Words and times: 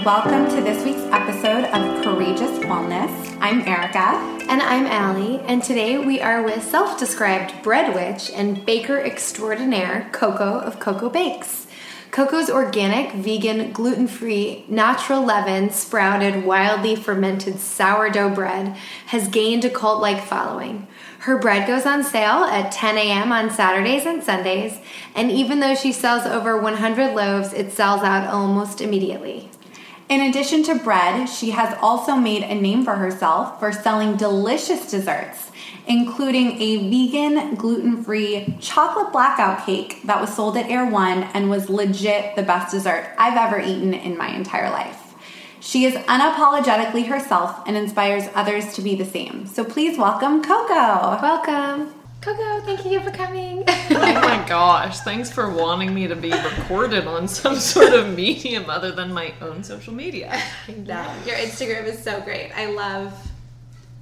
Welcome 0.00 0.48
to 0.56 0.62
this 0.62 0.82
week's 0.86 1.02
episode 1.12 1.64
of 1.66 2.02
Courageous 2.02 2.58
Wellness. 2.60 3.36
I'm 3.40 3.60
Erica. 3.60 4.16
And 4.48 4.62
I'm 4.62 4.86
Allie, 4.86 5.38
and 5.40 5.62
today 5.62 5.98
we 5.98 6.18
are 6.18 6.42
with 6.42 6.64
self 6.64 6.98
described 6.98 7.62
bread 7.62 7.94
witch 7.94 8.30
and 8.30 8.64
baker 8.64 8.98
extraordinaire 8.98 10.08
Coco 10.10 10.58
of 10.58 10.80
Coco 10.80 11.10
Bakes. 11.10 11.66
Coco's 12.10 12.48
organic, 12.48 13.12
vegan, 13.12 13.70
gluten 13.72 14.08
free, 14.08 14.64
natural 14.66 15.22
leaven, 15.22 15.68
sprouted, 15.70 16.46
wildly 16.46 16.96
fermented 16.96 17.60
sourdough 17.60 18.34
bread 18.34 18.74
has 19.08 19.28
gained 19.28 19.64
a 19.66 19.70
cult 19.70 20.00
like 20.00 20.24
following. 20.24 20.88
Her 21.20 21.38
bread 21.38 21.68
goes 21.68 21.84
on 21.84 22.02
sale 22.02 22.44
at 22.44 22.72
10 22.72 22.96
a.m. 22.96 23.30
on 23.30 23.50
Saturdays 23.50 24.06
and 24.06 24.24
Sundays, 24.24 24.80
and 25.14 25.30
even 25.30 25.60
though 25.60 25.74
she 25.74 25.92
sells 25.92 26.24
over 26.24 26.58
100 26.58 27.14
loaves, 27.14 27.52
it 27.52 27.72
sells 27.72 28.02
out 28.02 28.26
almost 28.26 28.80
immediately. 28.80 29.51
In 30.12 30.20
addition 30.20 30.62
to 30.64 30.74
bread, 30.74 31.26
she 31.26 31.52
has 31.52 31.74
also 31.80 32.16
made 32.16 32.42
a 32.42 32.54
name 32.54 32.84
for 32.84 32.96
herself 32.96 33.58
for 33.58 33.72
selling 33.72 34.18
delicious 34.18 34.90
desserts, 34.90 35.50
including 35.86 36.60
a 36.60 36.90
vegan, 36.90 37.54
gluten 37.54 38.04
free 38.04 38.54
chocolate 38.60 39.10
blackout 39.10 39.64
cake 39.64 40.02
that 40.04 40.20
was 40.20 40.36
sold 40.36 40.58
at 40.58 40.68
Erewhon 40.68 41.22
and 41.32 41.48
was 41.48 41.70
legit 41.70 42.36
the 42.36 42.42
best 42.42 42.72
dessert 42.72 43.08
I've 43.16 43.38
ever 43.38 43.58
eaten 43.58 43.94
in 43.94 44.18
my 44.18 44.28
entire 44.28 44.68
life. 44.68 45.14
She 45.60 45.86
is 45.86 45.94
unapologetically 45.94 47.06
herself 47.06 47.66
and 47.66 47.74
inspires 47.74 48.24
others 48.34 48.74
to 48.74 48.82
be 48.82 48.94
the 48.94 49.06
same. 49.06 49.46
So 49.46 49.64
please 49.64 49.96
welcome 49.96 50.42
Coco. 50.42 51.22
Welcome. 51.22 52.01
Coco, 52.22 52.60
thank 52.60 52.84
you 52.84 53.00
for 53.00 53.10
coming. 53.10 53.64
oh 53.68 53.84
my 53.90 54.44
gosh, 54.48 55.00
thanks 55.00 55.28
for 55.28 55.50
wanting 55.50 55.92
me 55.92 56.06
to 56.06 56.14
be 56.14 56.30
recorded 56.30 57.08
on 57.08 57.26
some 57.26 57.56
sort 57.56 57.92
of 57.92 58.14
medium 58.14 58.70
other 58.70 58.92
than 58.92 59.12
my 59.12 59.34
own 59.40 59.64
social 59.64 59.92
media. 59.92 60.40
Know. 60.68 61.14
Your 61.26 61.36
Instagram 61.36 61.84
is 61.84 62.02
so 62.02 62.20
great. 62.20 62.52
I 62.56 62.66
love 62.66 63.12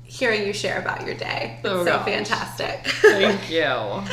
hearing 0.05 0.47
you 0.47 0.53
share 0.53 0.79
about 0.81 1.07
your 1.07 1.15
day. 1.15 1.59
It's 1.61 1.69
oh 1.69 1.85
so 1.85 1.97
gosh. 1.97 2.05
fantastic. 2.05 2.87
Thank 2.87 3.51
you. 3.51 4.03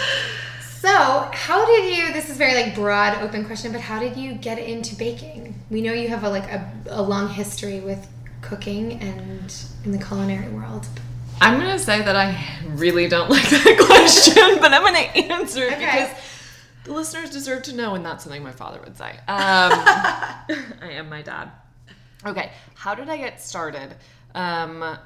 So, 0.80 1.30
how 1.34 1.66
did 1.66 1.98
you? 1.98 2.14
This 2.14 2.30
is 2.30 2.38
very 2.38 2.53
like 2.53 2.76
broad, 2.76 3.18
open 3.24 3.44
question, 3.46 3.72
but 3.72 3.81
how 3.81 4.00
did 4.00 4.16
you 4.16 4.36
get 4.36 4.59
into 4.59 4.96
baking? 4.96 5.56
We 5.72 5.81
know 5.81 5.92
you 5.92 6.08
have 6.08 6.24
a 6.24 6.30
like 6.30 6.50
a, 6.52 6.72
a 6.90 7.02
long 7.02 7.30
history 7.30 7.80
with 7.80 8.08
cooking 8.42 8.94
and 9.02 9.53
in 9.84 9.92
the 9.92 9.98
culinary 9.98 10.50
world. 10.50 10.88
I'm 11.40 11.60
gonna 11.60 11.80
say 11.80 12.02
that 12.02 12.16
I 12.16 12.44
really 12.66 13.08
don't 13.08 13.30
like 13.30 13.50
that 13.50 13.86
question, 13.86 14.60
but 14.60 14.74
I'm 14.74 14.84
gonna 14.84 15.34
answer 15.34 15.64
it 15.64 15.74
okay. 15.74 15.80
because 15.80 16.24
the 16.84 16.94
listeners 16.94 17.30
deserve 17.30 17.64
to 17.64 17.76
know, 17.76 17.96
and 17.96 18.06
that's 18.06 18.24
something 18.24 18.44
my 18.44 18.52
father 18.52 18.80
would 18.84 18.98
say. 18.98 19.12
Um, 19.12 19.18
I 19.28 20.90
am 20.92 21.10
my 21.10 21.22
dad. 21.22 21.52
Okay, 22.26 22.52
how 22.76 22.96
did 22.96 23.10
I 23.10 23.18
get 23.18 23.42
started? 23.42 23.96
Um, 24.34 24.98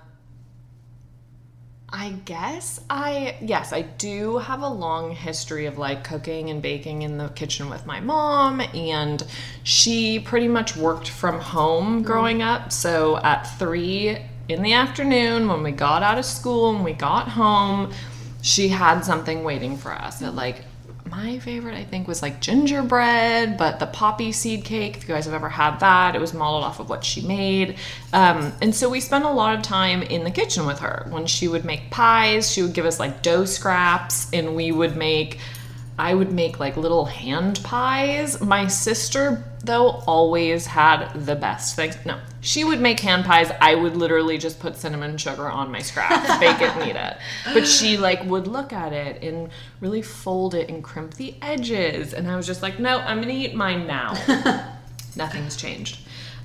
I 1.93 2.11
guess 2.23 2.79
I 2.89 3.35
yes, 3.41 3.73
I 3.73 3.81
do 3.81 4.37
have 4.37 4.61
a 4.61 4.69
long 4.69 5.11
history 5.11 5.65
of 5.65 5.77
like 5.77 6.05
cooking 6.05 6.49
and 6.49 6.61
baking 6.61 7.01
in 7.01 7.17
the 7.17 7.27
kitchen 7.29 7.69
with 7.69 7.85
my 7.85 7.99
mom 7.99 8.61
and 8.61 9.21
she 9.63 10.19
pretty 10.19 10.47
much 10.47 10.77
worked 10.77 11.09
from 11.09 11.39
home 11.39 12.01
growing 12.01 12.41
up. 12.41 12.71
So 12.71 13.17
at 13.17 13.43
3 13.59 14.17
in 14.51 14.61
the 14.61 14.73
afternoon 14.73 15.47
when 15.47 15.63
we 15.63 15.71
got 15.71 16.03
out 16.03 16.17
of 16.17 16.25
school 16.25 16.75
and 16.75 16.83
we 16.83 16.93
got 16.93 17.27
home, 17.27 17.91
she 18.41 18.67
had 18.69 19.01
something 19.01 19.43
waiting 19.43 19.77
for 19.77 19.91
us 19.91 20.21
at 20.21 20.35
like 20.35 20.65
my 21.11 21.39
favorite, 21.39 21.75
I 21.75 21.83
think, 21.83 22.07
was 22.07 22.21
like 22.21 22.39
gingerbread, 22.39 23.57
but 23.57 23.79
the 23.79 23.85
poppy 23.85 24.31
seed 24.31 24.63
cake. 24.63 24.95
If 24.95 25.03
you 25.03 25.13
guys 25.13 25.25
have 25.25 25.33
ever 25.33 25.49
had 25.49 25.79
that, 25.81 26.15
it 26.15 26.21
was 26.21 26.33
modeled 26.33 26.63
off 26.63 26.79
of 26.79 26.89
what 26.89 27.03
she 27.03 27.21
made. 27.21 27.75
Um, 28.13 28.53
and 28.61 28.73
so 28.73 28.89
we 28.89 29.01
spent 29.01 29.25
a 29.25 29.29
lot 29.29 29.53
of 29.53 29.61
time 29.61 30.03
in 30.03 30.23
the 30.23 30.31
kitchen 30.31 30.65
with 30.65 30.79
her. 30.79 31.05
When 31.09 31.25
she 31.27 31.49
would 31.49 31.65
make 31.65 31.91
pies, 31.91 32.49
she 32.49 32.61
would 32.61 32.73
give 32.73 32.85
us 32.85 32.97
like 32.97 33.21
dough 33.21 33.43
scraps, 33.43 34.31
and 34.31 34.55
we 34.55 34.71
would 34.71 34.95
make 34.95 35.39
I 36.01 36.15
would 36.15 36.31
make 36.31 36.59
like 36.59 36.77
little 36.77 37.05
hand 37.05 37.59
pies. 37.63 38.41
My 38.41 38.65
sister, 38.65 39.43
though, 39.63 40.01
always 40.07 40.65
had 40.65 41.13
the 41.13 41.35
best 41.35 41.75
things. 41.75 41.95
No, 42.07 42.19
she 42.39 42.63
would 42.63 42.81
make 42.81 42.99
hand 42.99 43.23
pies. 43.23 43.51
I 43.61 43.75
would 43.75 43.95
literally 43.95 44.39
just 44.39 44.59
put 44.59 44.75
cinnamon 44.75 45.15
sugar 45.19 45.47
on 45.47 45.71
my 45.71 45.77
scraps, 45.77 46.39
bake 46.39 46.59
it, 46.59 46.75
and 46.75 46.89
eat 46.89 46.95
it. 46.95 47.17
But 47.53 47.67
she 47.67 47.97
like 47.97 48.25
would 48.25 48.47
look 48.47 48.73
at 48.73 48.93
it 48.93 49.21
and 49.21 49.51
really 49.79 50.01
fold 50.01 50.55
it 50.55 50.69
and 50.69 50.83
crimp 50.83 51.13
the 51.13 51.35
edges. 51.39 52.15
And 52.15 52.27
I 52.27 52.35
was 52.35 52.47
just 52.47 52.63
like, 52.63 52.79
no, 52.79 52.97
I'm 52.97 53.21
gonna 53.21 53.33
eat 53.33 53.53
mine 53.53 53.85
now. 53.85 54.15
Nothing's 55.15 55.55
changed. 55.55 55.99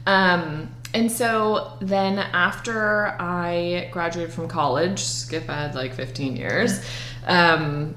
Um, 0.04 0.68
and 0.92 1.10
so 1.10 1.78
then 1.80 2.18
after 2.18 3.16
I 3.18 3.88
graduated 3.90 4.34
from 4.34 4.48
college, 4.48 5.02
skip 5.02 5.48
ahead 5.48 5.74
like 5.74 5.94
15 5.94 6.36
years, 6.36 6.84
um, 7.26 7.96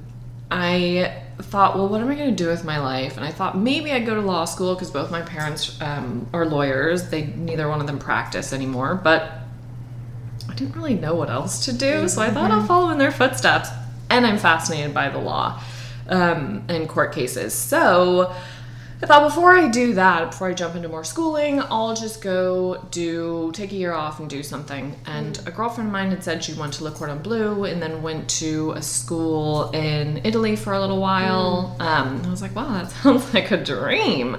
I 0.52 1.24
thought, 1.42 1.76
well, 1.76 1.88
what 1.88 2.02
am 2.02 2.10
I 2.10 2.16
going 2.16 2.30
to 2.30 2.36
do 2.36 2.50
with 2.50 2.64
my 2.64 2.80
life? 2.80 3.16
And 3.16 3.26
I 3.26 3.32
thought 3.32 3.58
maybe 3.58 3.92
I'd 3.92 4.06
go 4.06 4.16
to 4.16 4.22
law 4.22 4.46
school 4.46 4.74
because 4.74 4.92
both 4.92 5.12
my 5.12 5.22
parents 5.22 5.80
um, 5.82 6.28
are 6.34 6.46
lawyers. 6.46 7.10
They 7.10 7.28
neither 7.28 7.70
one 7.70 7.82
of 7.82 7.88
them 7.88 8.00
practice 8.00 8.52
anymore, 8.52 8.96
but 8.96 9.32
I 10.50 10.54
didn't 10.56 10.76
really 10.76 10.96
know 10.96 11.16
what 11.16 11.30
else 11.30 11.66
to 11.66 11.74
do, 11.74 12.10
so 12.10 12.22
I 12.22 12.32
thought 12.32 12.52
I'll 12.52 12.66
follow 12.66 12.90
in 12.90 12.98
their 12.98 13.12
footsteps. 13.12 13.70
And 14.10 14.26
I'm 14.26 14.40
fascinated 14.40 14.94
by 14.94 15.10
the 15.10 15.20
law 15.20 15.62
um, 16.08 16.64
and 16.68 16.90
court 16.90 17.14
cases, 17.14 17.54
so 17.54 18.34
thought 19.06 19.30
before 19.30 19.54
I 19.54 19.70
do 19.70 19.94
that, 19.94 20.32
before 20.32 20.50
I 20.50 20.54
jump 20.54 20.76
into 20.76 20.90
more 20.90 21.06
schooling, 21.06 21.62
I'll 21.62 21.96
just 21.96 22.22
go 22.22 22.86
do 22.92 23.50
take 23.54 23.72
a 23.72 23.76
year 23.76 23.94
off 23.94 24.20
and 24.20 24.30
do 24.30 24.44
something. 24.44 24.94
And 25.06 25.38
mm. 25.38 25.48
a 25.48 25.52
girlfriend 25.52 25.88
of 25.88 25.94
mine 25.94 26.10
had 26.10 26.22
said 26.22 26.44
she 26.44 26.54
went 26.54 26.74
to 26.74 26.84
Le 26.84 26.92
Cordon 26.92 27.20
Bleu 27.20 27.64
and 27.64 27.82
then 27.82 28.02
went 28.02 28.30
to 28.32 28.72
a 28.72 28.82
school 28.82 29.72
in 29.72 30.20
Italy 30.26 30.58
for 30.58 30.74
a 30.74 30.82
little 30.82 31.00
while. 31.00 31.78
Mm. 31.80 31.86
Um, 31.86 32.22
I 32.26 32.30
was 32.30 32.42
like, 32.42 32.54
wow, 32.54 32.74
that 32.74 32.92
sounds 33.04 33.34
like 33.34 33.52
a 33.52 33.64
dream. 33.64 34.36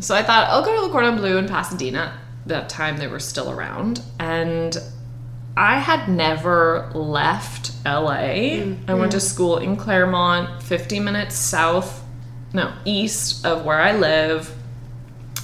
So 0.00 0.14
I 0.14 0.22
thought 0.22 0.50
I'll 0.50 0.64
go 0.64 0.74
to 0.74 0.82
Le 0.82 0.90
Cordon 0.90 1.16
Bleu 1.16 1.38
in 1.38 1.48
Pasadena. 1.48 2.20
That 2.44 2.68
time 2.68 2.98
they 2.98 3.08
were 3.08 3.20
still 3.20 3.50
around, 3.50 4.00
and 4.18 4.76
I 5.56 5.78
had 5.80 6.08
never 6.08 6.90
left 6.94 7.72
LA. 7.84 8.60
Mm. 8.62 8.88
I 8.88 8.94
went 8.94 9.12
to 9.12 9.20
school 9.20 9.58
in 9.58 9.76
Claremont, 9.76 10.62
50 10.62 11.00
minutes 11.00 11.34
south 11.34 12.04
no, 12.52 12.72
east 12.84 13.44
of 13.44 13.64
where 13.64 13.80
I 13.80 13.92
live. 13.92 14.54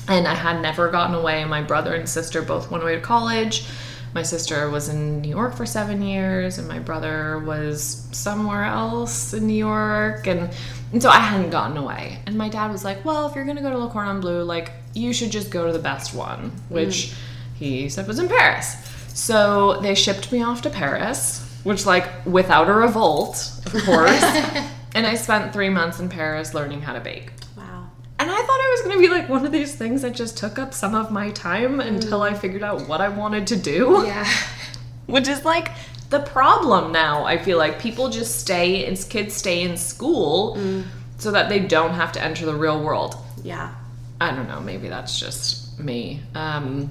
And 0.08 0.26
I 0.26 0.34
had 0.34 0.60
never 0.60 0.90
gotten 0.90 1.14
away. 1.14 1.44
My 1.44 1.62
brother 1.62 1.94
and 1.94 2.08
sister 2.08 2.42
both 2.42 2.70
went 2.70 2.82
away 2.82 2.96
to 2.96 3.00
college. 3.00 3.66
My 4.14 4.22
sister 4.22 4.70
was 4.70 4.88
in 4.88 5.22
New 5.22 5.30
York 5.30 5.54
for 5.54 5.66
seven 5.66 6.00
years, 6.00 6.58
and 6.58 6.68
my 6.68 6.78
brother 6.78 7.40
was 7.40 8.06
somewhere 8.12 8.64
else 8.64 9.34
in 9.34 9.46
New 9.46 9.54
York. 9.54 10.26
And, 10.26 10.50
and 10.92 11.02
so 11.02 11.08
I 11.08 11.18
hadn't 11.18 11.50
gotten 11.50 11.76
away. 11.76 12.20
And 12.26 12.38
my 12.38 12.48
dad 12.48 12.70
was 12.70 12.84
like, 12.84 13.04
Well, 13.04 13.26
if 13.26 13.34
you're 13.34 13.44
going 13.44 13.56
to 13.56 13.62
go 13.62 13.70
to 13.70 13.78
Le 13.78 13.90
Cordon 13.90 14.20
Bleu, 14.20 14.44
like, 14.44 14.72
you 14.94 15.12
should 15.12 15.30
just 15.30 15.50
go 15.50 15.66
to 15.66 15.72
the 15.72 15.80
best 15.80 16.14
one, 16.14 16.52
which 16.68 16.94
mm. 16.94 17.14
he 17.54 17.88
said 17.88 18.06
was 18.06 18.20
in 18.20 18.28
Paris. 18.28 18.76
So 19.08 19.80
they 19.80 19.94
shipped 19.94 20.30
me 20.30 20.42
off 20.42 20.62
to 20.62 20.70
Paris, 20.70 21.40
which, 21.64 21.86
like, 21.86 22.08
without 22.24 22.68
a 22.68 22.72
revolt, 22.72 23.52
of 23.66 23.82
course. 23.84 24.22
And 24.94 25.06
I 25.06 25.16
spent 25.16 25.52
three 25.52 25.68
months 25.68 25.98
in 25.98 26.08
Paris 26.08 26.54
learning 26.54 26.82
how 26.82 26.92
to 26.92 27.00
bake. 27.00 27.32
Wow. 27.56 27.90
And 28.18 28.30
I 28.30 28.36
thought 28.36 28.60
it 28.60 28.70
was 28.70 28.80
going 28.82 28.96
to 28.96 29.00
be 29.00 29.08
like 29.08 29.28
one 29.28 29.44
of 29.44 29.50
these 29.50 29.74
things 29.74 30.02
that 30.02 30.14
just 30.14 30.38
took 30.38 30.58
up 30.58 30.72
some 30.72 30.94
of 30.94 31.10
my 31.10 31.30
time 31.30 31.78
mm. 31.78 31.86
until 31.86 32.22
I 32.22 32.32
figured 32.32 32.62
out 32.62 32.88
what 32.88 33.00
I 33.00 33.08
wanted 33.08 33.46
to 33.48 33.56
do. 33.56 34.02
Yeah. 34.06 34.28
Which 35.06 35.28
is 35.28 35.44
like 35.44 35.70
the 36.10 36.20
problem 36.20 36.92
now. 36.92 37.24
I 37.24 37.38
feel 37.38 37.58
like 37.58 37.80
people 37.80 38.08
just 38.08 38.40
stay, 38.40 38.86
and 38.86 38.96
kids 39.10 39.34
stay 39.34 39.62
in 39.62 39.76
school 39.76 40.56
mm. 40.56 40.84
so 41.18 41.32
that 41.32 41.48
they 41.48 41.58
don't 41.58 41.94
have 41.94 42.12
to 42.12 42.22
enter 42.22 42.46
the 42.46 42.54
real 42.54 42.82
world. 42.82 43.16
Yeah. 43.42 43.74
I 44.20 44.30
don't 44.30 44.46
know. 44.46 44.60
Maybe 44.60 44.88
that's 44.88 45.18
just 45.18 45.78
me. 45.78 46.22
Um, 46.34 46.90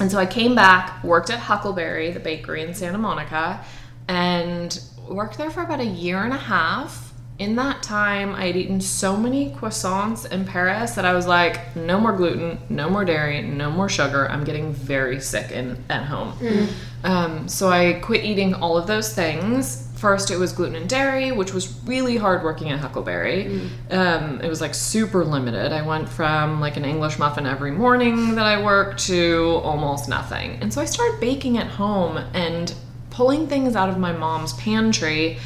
and 0.00 0.10
so 0.10 0.18
I 0.18 0.26
came 0.26 0.54
back, 0.54 1.02
worked 1.04 1.28
at 1.28 1.40
Huckleberry, 1.40 2.12
the 2.12 2.20
bakery 2.20 2.62
in 2.62 2.72
Santa 2.72 2.98
Monica, 2.98 3.62
and 4.08 4.80
worked 5.10 5.38
there 5.38 5.50
for 5.50 5.62
about 5.62 5.80
a 5.80 5.84
year 5.84 6.22
and 6.22 6.32
a 6.32 6.38
half. 6.38 7.12
In 7.38 7.56
that 7.56 7.82
time, 7.82 8.34
I 8.34 8.46
had 8.48 8.56
eaten 8.56 8.82
so 8.82 9.16
many 9.16 9.50
croissants 9.52 10.30
in 10.30 10.44
Paris 10.44 10.92
that 10.92 11.06
I 11.06 11.14
was 11.14 11.26
like, 11.26 11.74
no 11.74 11.98
more 11.98 12.12
gluten, 12.12 12.58
no 12.68 12.90
more 12.90 13.02
dairy, 13.02 13.40
no 13.40 13.70
more 13.70 13.88
sugar. 13.88 14.30
I'm 14.30 14.44
getting 14.44 14.74
very 14.74 15.20
sick 15.20 15.50
in 15.50 15.82
at 15.88 16.04
home. 16.04 16.32
Mm. 16.32 16.68
Um, 17.02 17.48
so 17.48 17.70
I 17.70 17.94
quit 17.94 18.24
eating 18.24 18.52
all 18.52 18.76
of 18.76 18.86
those 18.86 19.14
things. 19.14 19.88
First, 19.96 20.30
it 20.30 20.36
was 20.36 20.52
gluten 20.52 20.76
and 20.76 20.88
dairy, 20.88 21.32
which 21.32 21.54
was 21.54 21.82
really 21.84 22.18
hard 22.18 22.42
working 22.42 22.70
at 22.70 22.78
Huckleberry. 22.78 23.44
Mm. 23.44 23.92
Um, 23.92 24.40
it 24.42 24.48
was 24.48 24.60
like 24.60 24.74
super 24.74 25.24
limited. 25.24 25.72
I 25.72 25.80
went 25.80 26.10
from 26.10 26.60
like 26.60 26.76
an 26.76 26.84
English 26.84 27.18
muffin 27.18 27.46
every 27.46 27.70
morning 27.70 28.34
that 28.34 28.44
I 28.44 28.62
worked 28.62 29.00
to 29.06 29.60
almost 29.64 30.10
nothing. 30.10 30.58
And 30.60 30.72
so 30.72 30.82
I 30.82 30.84
started 30.84 31.20
baking 31.20 31.56
at 31.56 31.68
home 31.68 32.18
and 32.34 32.74
pulling 33.20 33.46
things 33.46 33.76
out 33.76 33.90
of 33.90 33.98
my 33.98 34.12
mom's 34.12 34.54
pantry 34.54 35.36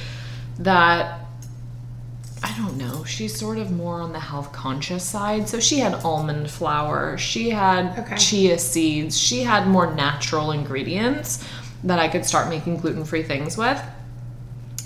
that 0.61 1.19
I 2.41 2.57
don't 2.57 2.77
know. 2.79 3.03
She's 3.03 3.37
sort 3.37 3.59
of 3.59 3.73
more 3.73 4.01
on 4.01 4.13
the 4.13 4.21
health 4.21 4.53
conscious 4.53 5.03
side. 5.03 5.49
So 5.49 5.59
she 5.59 5.81
had 5.81 5.93
almond 6.05 6.49
flour, 6.49 7.19
she 7.19 7.51
had 7.51 7.99
Okay. 7.99 8.17
chia 8.17 8.59
seeds, 8.61 9.19
she 9.19 9.43
had 9.43 9.67
more 9.67 9.93
natural 9.93 10.53
ingredients 10.53 11.45
that 11.83 11.99
I 11.99 12.07
could 12.07 12.25
start 12.25 12.49
making 12.49 12.77
gluten 12.77 13.05
free 13.05 13.25
things 13.25 13.57
with. 13.59 13.83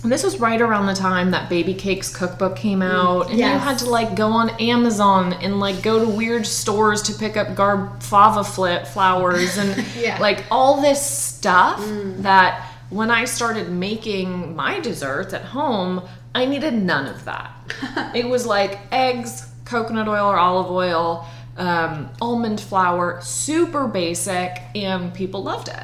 And 0.02 0.12
this 0.12 0.22
was 0.22 0.38
right 0.38 0.60
around 0.60 0.86
the 0.86 0.94
time 0.94 1.32
that 1.32 1.50
Baby 1.50 1.74
Cakes 1.74 2.08
cookbook 2.14 2.54
came 2.54 2.80
mm, 2.80 2.90
out, 2.90 3.30
and 3.30 3.38
you 3.38 3.44
had 3.44 3.78
to 3.80 3.90
like 3.90 4.14
go 4.14 4.28
on 4.28 4.50
Amazon 4.60 5.32
and 5.32 5.58
like 5.58 5.82
go 5.82 5.98
to 6.02 6.08
weird 6.08 6.46
stores 6.46 7.02
to 7.02 7.12
pick 7.12 7.36
up 7.36 7.48
garfava 7.48 8.46
flip 8.46 8.86
flours 8.86 9.58
and 9.58 9.84
Yeah. 10.00 10.16
like 10.20 10.44
all 10.52 10.80
this 10.80 11.04
stuff 11.04 11.80
mm. 11.80 12.22
that 12.22 12.67
when 12.90 13.10
I 13.10 13.24
started 13.24 13.70
making 13.70 14.56
my 14.56 14.80
desserts 14.80 15.34
at 15.34 15.42
home, 15.42 16.02
I 16.34 16.46
needed 16.46 16.74
none 16.74 17.06
of 17.06 17.24
that. 17.24 17.52
it 18.14 18.26
was 18.28 18.46
like 18.46 18.78
eggs, 18.92 19.50
coconut 19.64 20.08
oil 20.08 20.26
or 20.26 20.38
olive 20.38 20.70
oil, 20.70 21.26
um, 21.56 22.10
almond 22.20 22.60
flour, 22.60 23.20
super 23.20 23.86
basic, 23.86 24.58
and 24.74 25.12
people 25.12 25.42
loved 25.42 25.68
it. 25.68 25.82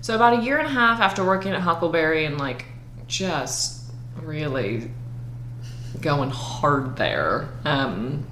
So 0.00 0.14
about 0.14 0.38
a 0.38 0.42
year 0.42 0.58
and 0.58 0.66
a 0.66 0.70
half 0.70 1.00
after 1.00 1.24
working 1.24 1.52
at 1.52 1.60
Huckleberry 1.60 2.24
and 2.24 2.38
like 2.38 2.64
just 3.06 3.82
really 4.22 4.90
going 6.00 6.30
hard 6.30 6.96
there, 6.96 7.48
um, 7.64 8.26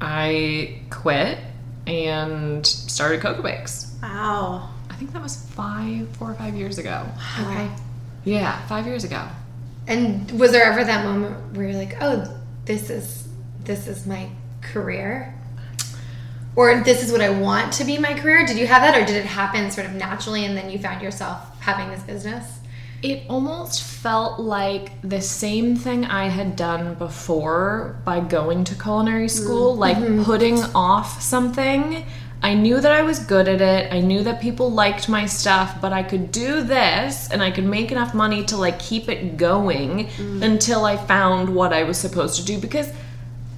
I 0.00 0.80
quit 0.90 1.38
and 1.86 2.66
started 2.66 3.20
Coco 3.20 3.42
Bakes. 3.42 3.94
Wow. 4.02 4.70
I 4.98 5.00
think 5.00 5.12
that 5.12 5.22
was 5.22 5.36
five, 5.36 6.08
four 6.16 6.28
or 6.28 6.34
five 6.34 6.56
years 6.56 6.78
ago. 6.78 7.06
Okay. 7.38 7.70
Yeah, 8.24 8.66
five 8.66 8.84
years 8.84 9.04
ago. 9.04 9.28
And 9.86 10.28
was 10.32 10.50
there 10.50 10.64
ever 10.64 10.82
that 10.82 11.04
moment 11.04 11.56
where 11.56 11.68
you're 11.68 11.78
like, 11.78 11.96
oh, 12.00 12.36
this 12.64 12.90
is 12.90 13.28
this 13.62 13.86
is 13.86 14.06
my 14.06 14.28
career? 14.60 15.32
Or 16.56 16.80
this 16.80 17.04
is 17.04 17.12
what 17.12 17.20
I 17.20 17.30
want 17.30 17.72
to 17.74 17.84
be 17.84 17.96
my 17.96 18.12
career? 18.12 18.44
Did 18.44 18.58
you 18.58 18.66
have 18.66 18.82
that 18.82 19.00
or 19.00 19.06
did 19.06 19.14
it 19.14 19.24
happen 19.24 19.70
sort 19.70 19.86
of 19.86 19.92
naturally 19.92 20.44
and 20.44 20.56
then 20.56 20.68
you 20.68 20.80
found 20.80 21.00
yourself 21.00 21.60
having 21.60 21.90
this 21.90 22.02
business? 22.02 22.58
It 23.00 23.22
almost 23.28 23.84
felt 23.84 24.40
like 24.40 25.00
the 25.02 25.20
same 25.20 25.76
thing 25.76 26.06
I 26.06 26.24
had 26.24 26.56
done 26.56 26.94
before 26.94 28.00
by 28.04 28.18
going 28.18 28.64
to 28.64 28.74
culinary 28.74 29.28
school, 29.28 29.70
mm-hmm. 29.70 29.80
like 29.80 29.96
mm-hmm. 29.98 30.24
putting 30.24 30.58
off 30.74 31.22
something. 31.22 32.04
I 32.42 32.54
knew 32.54 32.80
that 32.80 32.92
I 32.92 33.02
was 33.02 33.18
good 33.18 33.48
at 33.48 33.60
it. 33.60 33.92
I 33.92 34.00
knew 34.00 34.22
that 34.22 34.40
people 34.40 34.70
liked 34.70 35.08
my 35.08 35.26
stuff, 35.26 35.80
but 35.80 35.92
I 35.92 36.02
could 36.02 36.30
do 36.30 36.62
this 36.62 37.30
and 37.30 37.42
I 37.42 37.50
could 37.50 37.64
make 37.64 37.90
enough 37.90 38.14
money 38.14 38.44
to 38.44 38.56
like 38.56 38.78
keep 38.78 39.08
it 39.08 39.36
going 39.36 40.06
mm. 40.06 40.42
until 40.42 40.84
I 40.84 40.96
found 40.96 41.54
what 41.54 41.72
I 41.72 41.82
was 41.82 41.98
supposed 41.98 42.36
to 42.36 42.44
do 42.44 42.58
because 42.58 42.92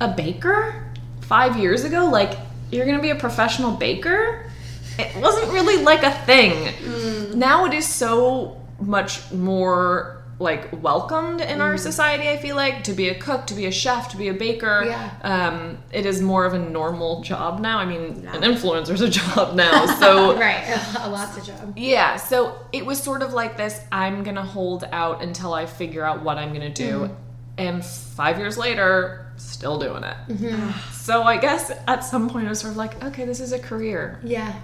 a 0.00 0.08
baker 0.08 0.86
5 1.20 1.58
years 1.58 1.84
ago 1.84 2.06
like 2.06 2.38
you're 2.70 2.86
going 2.86 2.96
to 2.96 3.02
be 3.02 3.10
a 3.10 3.16
professional 3.16 3.72
baker? 3.72 4.50
It 4.98 5.16
wasn't 5.16 5.52
really 5.52 5.82
like 5.82 6.02
a 6.02 6.12
thing. 6.24 6.52
Mm. 6.52 7.34
Now 7.34 7.66
it 7.66 7.74
is 7.74 7.86
so 7.86 8.60
much 8.80 9.30
more 9.32 10.19
like 10.40 10.82
welcomed 10.82 11.42
in 11.42 11.60
our 11.60 11.74
mm. 11.74 11.78
society 11.78 12.28
i 12.28 12.36
feel 12.38 12.56
like 12.56 12.82
to 12.82 12.94
be 12.94 13.10
a 13.10 13.14
cook 13.14 13.46
to 13.46 13.54
be 13.54 13.66
a 13.66 13.70
chef 13.70 14.08
to 14.08 14.16
be 14.16 14.28
a 14.28 14.32
baker 14.34 14.82
Yeah. 14.86 15.10
um, 15.22 15.78
it 15.92 16.06
is 16.06 16.22
more 16.22 16.46
of 16.46 16.54
a 16.54 16.58
normal 16.58 17.20
job 17.22 17.60
now 17.60 17.78
i 17.78 17.84
mean 17.84 18.26
an 18.26 18.40
influencer's 18.42 19.02
a 19.02 19.08
job 19.20 19.54
now 19.54 19.84
so 20.00 20.36
Right. 20.38 20.64
A 21.00 21.10
lots 21.10 21.36
of 21.36 21.44
job. 21.44 21.74
yeah 21.76 22.16
so 22.16 22.58
it 22.72 22.84
was 22.86 22.98
sort 23.00 23.22
of 23.22 23.34
like 23.34 23.56
this 23.58 23.80
i'm 23.92 24.22
gonna 24.22 24.42
hold 24.44 24.84
out 24.92 25.22
until 25.22 25.52
i 25.52 25.66
figure 25.66 26.04
out 26.04 26.22
what 26.22 26.38
i'm 26.38 26.52
gonna 26.54 26.72
do 26.72 27.00
mm. 27.00 27.14
and 27.58 27.84
five 27.84 28.38
years 28.38 28.56
later 28.56 29.26
still 29.36 29.78
doing 29.78 30.04
it 30.04 30.16
mm-hmm. 30.28 30.56
ah. 30.58 30.90
so 30.92 31.22
i 31.22 31.36
guess 31.36 31.70
at 31.86 32.00
some 32.02 32.28
point 32.30 32.46
i 32.46 32.48
was 32.48 32.60
sort 32.60 32.70
of 32.70 32.76
like 32.78 33.02
okay 33.04 33.24
this 33.26 33.40
is 33.40 33.52
a 33.52 33.58
career 33.58 34.18
Yeah. 34.24 34.54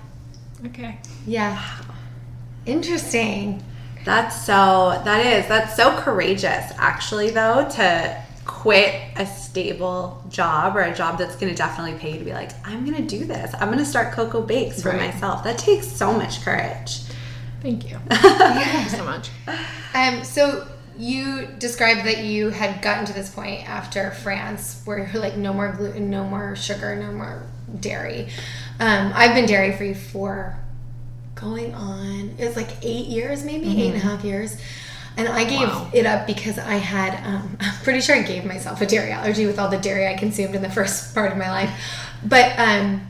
okay 0.65 0.99
Yeah. 1.27 1.63
Interesting. 2.67 3.63
That's 4.07 4.47
so 4.47 5.03
that 5.05 5.27
is 5.27 5.47
that's 5.49 5.77
so 5.77 5.95
courageous 6.01 6.73
actually 6.79 7.31
though 7.31 7.69
to 7.73 8.23
quit 8.47 8.95
a 9.17 9.27
stable 9.27 10.23
job 10.31 10.77
or 10.77 10.81
a 10.83 10.95
job 10.95 11.19
that's 11.19 11.35
going 11.37 11.51
to 11.53 11.57
definitely 11.57 11.99
pay 11.99 12.13
you 12.13 12.19
to 12.21 12.25
be 12.25 12.33
like 12.33 12.53
I'm 12.65 12.85
going 12.87 12.97
to 12.97 13.19
do 13.19 13.25
this. 13.25 13.53
I'm 13.61 13.67
going 13.69 13.79
to 13.81 13.85
start 13.85 14.13
Coco 14.15 14.41
Bakes 14.41 14.81
for 14.83 14.91
Right. 14.91 15.13
myself. 15.13 15.43
That 15.45 15.59
takes 15.59 15.87
so 15.89 16.13
much 16.13 16.43
courage. 16.45 17.01
thank 17.61 17.91
you 17.91 17.99
thank 18.11 18.85
you 18.91 18.97
so 18.97 19.05
much 19.05 19.31
Um, 19.95 20.23
so 20.25 20.69
you 20.97 21.49
described 21.59 22.07
that 22.07 22.19
you 22.25 22.51
had 22.51 22.81
gotten 22.83 23.05
to 23.07 23.13
this 23.13 23.29
point 23.35 23.69
after 23.69 24.13
France 24.13 24.81
where 24.87 24.99
you're 25.13 25.21
like 25.21 25.37
no 25.37 25.53
more 25.53 25.73
gluten, 25.73 26.09
no 26.11 26.25
more 26.25 26.55
sugar, 26.57 26.95
no 26.97 27.11
more 27.13 27.43
dairy. 27.81 28.29
Um, 28.79 29.13
I've 29.15 29.35
been 29.35 29.47
dairy 29.47 29.77
free 29.77 29.93
for 29.95 30.57
going 31.37 31.73
on 31.75 32.35
it 32.39 32.47
was 32.47 32.57
like 32.57 32.69
eight 32.83 33.07
years 33.07 33.45
maybe? 33.45 33.67
Eight 33.83 33.89
and 33.93 33.97
a 33.97 34.01
half 34.01 34.25
years. 34.25 34.57
And 35.19 35.29
i 35.29 35.45
gave 35.45 35.69
Wow. 35.69 35.89
it 35.95 36.05
up 36.05 36.27
because 36.27 36.59
i 36.59 36.75
had 36.75 37.15
um, 37.27 37.57
i'm 37.61 37.75
pretty 37.85 38.01
sure 38.01 38.17
i 38.17 38.23
gave 38.23 38.45
myself 38.45 38.81
a 38.83 38.87
dairy 38.87 39.13
allergy 39.13 39.47
with 39.47 39.59
all 39.59 39.69
the 39.69 39.79
dairy 39.79 40.07
i 40.09 40.15
consumed 40.15 40.55
in 40.55 40.61
the 40.63 40.71
first 40.79 41.15
part 41.15 41.33
of 41.33 41.39
my 41.39 41.51
life. 41.51 41.71
But 42.25 42.59
um, 42.59 43.07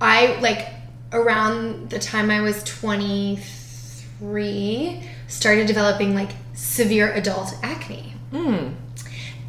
i 0.00 0.38
like 0.40 0.68
around 1.12 1.90
the 1.90 1.98
time 1.98 2.30
i 2.30 2.40
was 2.40 2.62
23 2.64 5.02
started 5.26 5.66
developing 5.66 6.14
like 6.14 6.30
severe 6.54 7.12
adult 7.12 7.54
acne. 7.62 8.12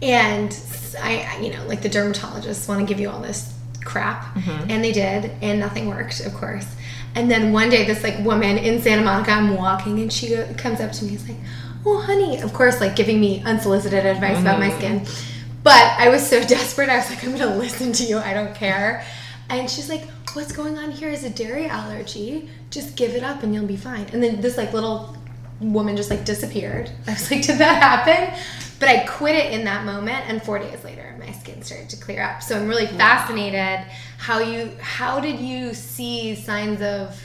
And 0.01 0.57
I, 1.01 1.35
I- 1.35 1.39
you 1.41 1.51
know, 1.53 1.65
like 1.67 1.81
the 1.81 1.89
dermatologists 1.89 2.67
want 2.67 2.79
to 2.81 2.85
give 2.85 2.99
you 2.99 3.09
all 3.09 3.21
this 3.21 3.53
crap, 3.83 4.35
and 4.69 4.83
they 4.83 4.91
did, 4.91 5.31
and 5.41 5.59
nothing 5.59 5.87
worked, 5.87 6.19
of 6.25 6.33
course. 6.33 6.65
And 7.15 7.31
then 7.31 7.53
one 7.53 7.69
day, 7.69 7.85
this 7.85 8.03
like 8.03 8.19
woman 8.19 8.57
in 8.57 8.81
Santa 8.81 9.03
Monica, 9.03 9.31
I'm 9.31 9.55
walking, 9.55 9.99
and 9.99 10.11
she 10.11 10.29
go, 10.29 10.45
comes 10.57 10.81
up 10.81 10.91
to 10.93 11.05
me, 11.05 11.11
and 11.11 11.19
is 11.19 11.29
like, 11.29 11.37
"Oh, 11.85 12.01
honey," 12.01 12.41
of 12.41 12.53
course, 12.53 12.81
like 12.81 12.95
giving 12.95 13.19
me 13.19 13.41
unsolicited 13.43 14.05
advice 14.05 14.39
about 14.39 14.59
my 14.59 14.69
mm-hmm. 14.69 15.05
skin. 15.05 15.17
But 15.63 15.97
I 15.97 16.09
was 16.09 16.27
so 16.27 16.43
desperate, 16.47 16.89
I 16.89 16.97
was 16.97 17.09
like, 17.09 17.23
"I'm 17.23 17.31
gonna 17.31 17.55
listen 17.55 17.93
to 17.93 18.03
you. 18.03 18.17
I 18.17 18.33
don't 18.33 18.53
care." 18.53 19.05
And 19.49 19.69
she's 19.69 19.89
like, 19.89 20.09
"What's 20.33 20.51
going 20.51 20.77
on 20.77 20.91
here 20.91 21.09
is 21.09 21.23
a 21.23 21.29
dairy 21.29 21.67
allergy. 21.67 22.49
Just 22.69 22.97
give 22.97 23.15
it 23.15 23.23
up, 23.23 23.43
and 23.43 23.53
you'll 23.53 23.65
be 23.65 23.77
fine." 23.77 24.05
And 24.11 24.21
then 24.21 24.41
this 24.41 24.57
like 24.57 24.73
little 24.73 25.15
woman 25.59 25.95
just 25.95 26.09
like 26.09 26.25
disappeared. 26.25 26.91
I 27.07 27.11
was 27.13 27.31
like, 27.31 27.45
did 27.45 27.57
that 27.59 27.81
happen? 27.81 28.37
But 28.79 28.89
I 28.89 29.05
quit 29.05 29.35
it 29.35 29.53
in 29.53 29.63
that 29.65 29.85
moment, 29.85 30.27
and 30.29 30.43
four 30.43 30.59
days 30.59 30.83
later, 30.83 31.15
my 31.19 31.31
skin 31.31 31.61
started 31.61 31.89
to 31.91 31.97
clear 31.97 32.21
up. 32.21 32.43
So 32.43 32.57
I'm 32.57 32.67
really 32.67 32.87
fascinated 32.87 33.85
how 34.17 34.39
you 34.39 34.71
how 34.81 35.19
did 35.19 35.39
you 35.39 35.73
see 35.73 36.35
signs 36.35 36.81
of 36.81 37.19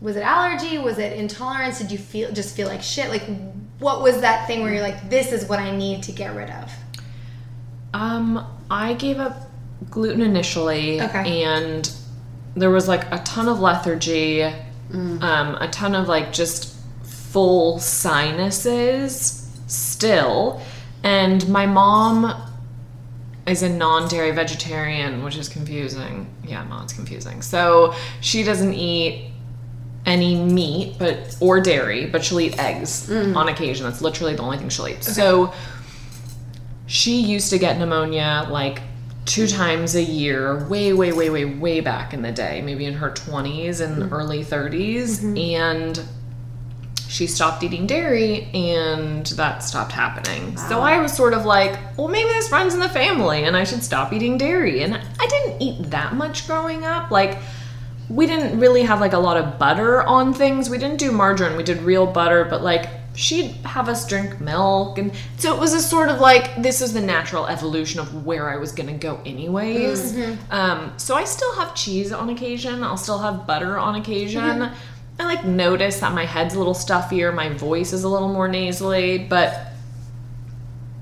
was 0.00 0.16
it 0.16 0.22
allergy? 0.22 0.78
Was 0.78 0.98
it 0.98 1.12
intolerance? 1.14 1.78
Did 1.78 1.90
you 1.90 1.98
feel 1.98 2.30
just 2.32 2.54
feel 2.54 2.68
like 2.68 2.82
shit? 2.82 3.08
Like 3.08 3.24
what 3.78 4.02
was 4.02 4.20
that 4.20 4.46
thing 4.46 4.60
where 4.62 4.72
you're 4.72 4.82
like, 4.82 5.08
this 5.08 5.32
is 5.32 5.48
what 5.48 5.58
I 5.58 5.74
need 5.74 6.02
to 6.04 6.12
get 6.12 6.34
rid 6.36 6.50
of? 6.50 6.70
Um, 7.94 8.46
I 8.70 8.94
gave 8.94 9.18
up 9.18 9.50
gluten 9.88 10.20
initially, 10.20 11.00
Okay. 11.00 11.42
and 11.42 11.90
there 12.54 12.70
was 12.70 12.88
like 12.88 13.10
a 13.10 13.18
ton 13.24 13.48
of 13.48 13.60
lethargy, 13.60 14.42
um, 14.92 15.56
a 15.60 15.68
ton 15.72 15.94
of 15.94 16.08
like 16.08 16.32
just 16.32 16.76
full 17.02 17.78
sinuses 17.78 19.48
still, 19.66 20.60
and 21.02 21.48
my 21.48 21.66
mom 21.66 22.34
is 23.46 23.62
a 23.62 23.68
non-dairy 23.68 24.30
vegetarian, 24.32 25.22
which 25.24 25.36
is 25.36 25.48
confusing. 25.48 26.32
Yeah, 26.46 26.64
no, 26.64 26.82
it's 26.82 26.92
confusing. 26.92 27.42
So 27.42 27.94
she 28.20 28.42
doesn't 28.42 28.74
eat 28.74 29.30
any 30.06 30.36
meat, 30.36 30.96
but 30.98 31.36
or 31.40 31.60
dairy, 31.60 32.06
but 32.06 32.24
she'll 32.24 32.40
eat 32.40 32.58
eggs 32.58 33.08
mm. 33.08 33.34
on 33.36 33.48
occasion. 33.48 33.84
That's 33.84 34.00
literally 34.00 34.34
the 34.34 34.42
only 34.42 34.58
thing 34.58 34.68
she'll 34.68 34.88
eat. 34.88 35.04
So 35.04 35.52
she 36.86 37.20
used 37.20 37.50
to 37.50 37.58
get 37.58 37.78
pneumonia 37.78 38.46
like 38.50 38.82
two 39.24 39.46
times 39.46 39.94
a 39.94 40.02
year, 40.02 40.66
way, 40.66 40.92
way, 40.92 41.12
way, 41.12 41.30
way, 41.30 41.44
way 41.44 41.80
back 41.80 42.12
in 42.12 42.22
the 42.22 42.32
day, 42.32 42.62
maybe 42.62 42.84
in 42.86 42.94
her 42.94 43.10
20s 43.10 43.80
and 43.80 44.02
mm. 44.02 44.12
early 44.12 44.44
30s. 44.44 45.20
Mm-hmm. 45.20 45.36
And 45.36 46.02
she 47.10 47.26
stopped 47.26 47.64
eating 47.64 47.88
dairy 47.88 48.44
and 48.54 49.26
that 49.26 49.64
stopped 49.64 49.90
happening. 49.90 50.56
So 50.56 50.78
ah. 50.78 50.84
I 50.84 51.00
was 51.00 51.12
sort 51.12 51.34
of 51.34 51.44
like, 51.44 51.76
well, 51.98 52.06
maybe 52.06 52.28
this 52.28 52.52
runs 52.52 52.72
in 52.72 52.78
the 52.78 52.88
family 52.88 53.44
and 53.44 53.56
I 53.56 53.64
should 53.64 53.82
stop 53.82 54.12
eating 54.12 54.38
dairy. 54.38 54.84
And 54.84 54.94
I 54.94 55.26
didn't 55.26 55.60
eat 55.60 55.90
that 55.90 56.14
much 56.14 56.46
growing 56.46 56.84
up. 56.84 57.10
Like, 57.10 57.38
we 58.08 58.26
didn't 58.26 58.60
really 58.60 58.82
have 58.82 59.00
like 59.00 59.12
a 59.12 59.18
lot 59.18 59.36
of 59.36 59.58
butter 59.58 60.02
on 60.02 60.32
things. 60.32 60.70
We 60.70 60.78
didn't 60.78 60.98
do 60.98 61.10
margarine. 61.10 61.56
We 61.56 61.64
did 61.64 61.82
real 61.82 62.06
butter, 62.06 62.44
but 62.44 62.62
like 62.62 62.88
she'd 63.16 63.50
have 63.66 63.88
us 63.88 64.06
drink 64.06 64.40
milk 64.40 64.96
and 64.96 65.12
so 65.36 65.52
it 65.52 65.58
was 65.58 65.74
a 65.74 65.82
sort 65.82 66.08
of 66.08 66.20
like 66.20 66.62
this 66.62 66.80
is 66.80 66.92
the 66.92 67.00
natural 67.00 67.44
evolution 67.48 67.98
of 67.98 68.24
where 68.24 68.48
I 68.48 68.56
was 68.56 68.70
gonna 68.70 68.96
go 68.96 69.20
anyways. 69.26 70.12
Mm-hmm. 70.12 70.52
Um, 70.52 70.92
so 70.96 71.16
I 71.16 71.24
still 71.24 71.52
have 71.56 71.74
cheese 71.74 72.12
on 72.12 72.30
occasion. 72.30 72.84
I'll 72.84 72.96
still 72.96 73.18
have 73.18 73.48
butter 73.48 73.78
on 73.78 73.96
occasion. 73.96 74.42
Mm-hmm. 74.42 74.74
I 75.20 75.24
like 75.24 75.44
notice 75.44 76.00
that 76.00 76.14
my 76.14 76.24
head's 76.24 76.54
a 76.54 76.58
little 76.58 76.74
stuffier, 76.74 77.30
my 77.32 77.50
voice 77.50 77.92
is 77.92 78.04
a 78.04 78.08
little 78.08 78.28
more 78.28 78.48
nasally, 78.48 79.18
but 79.18 79.66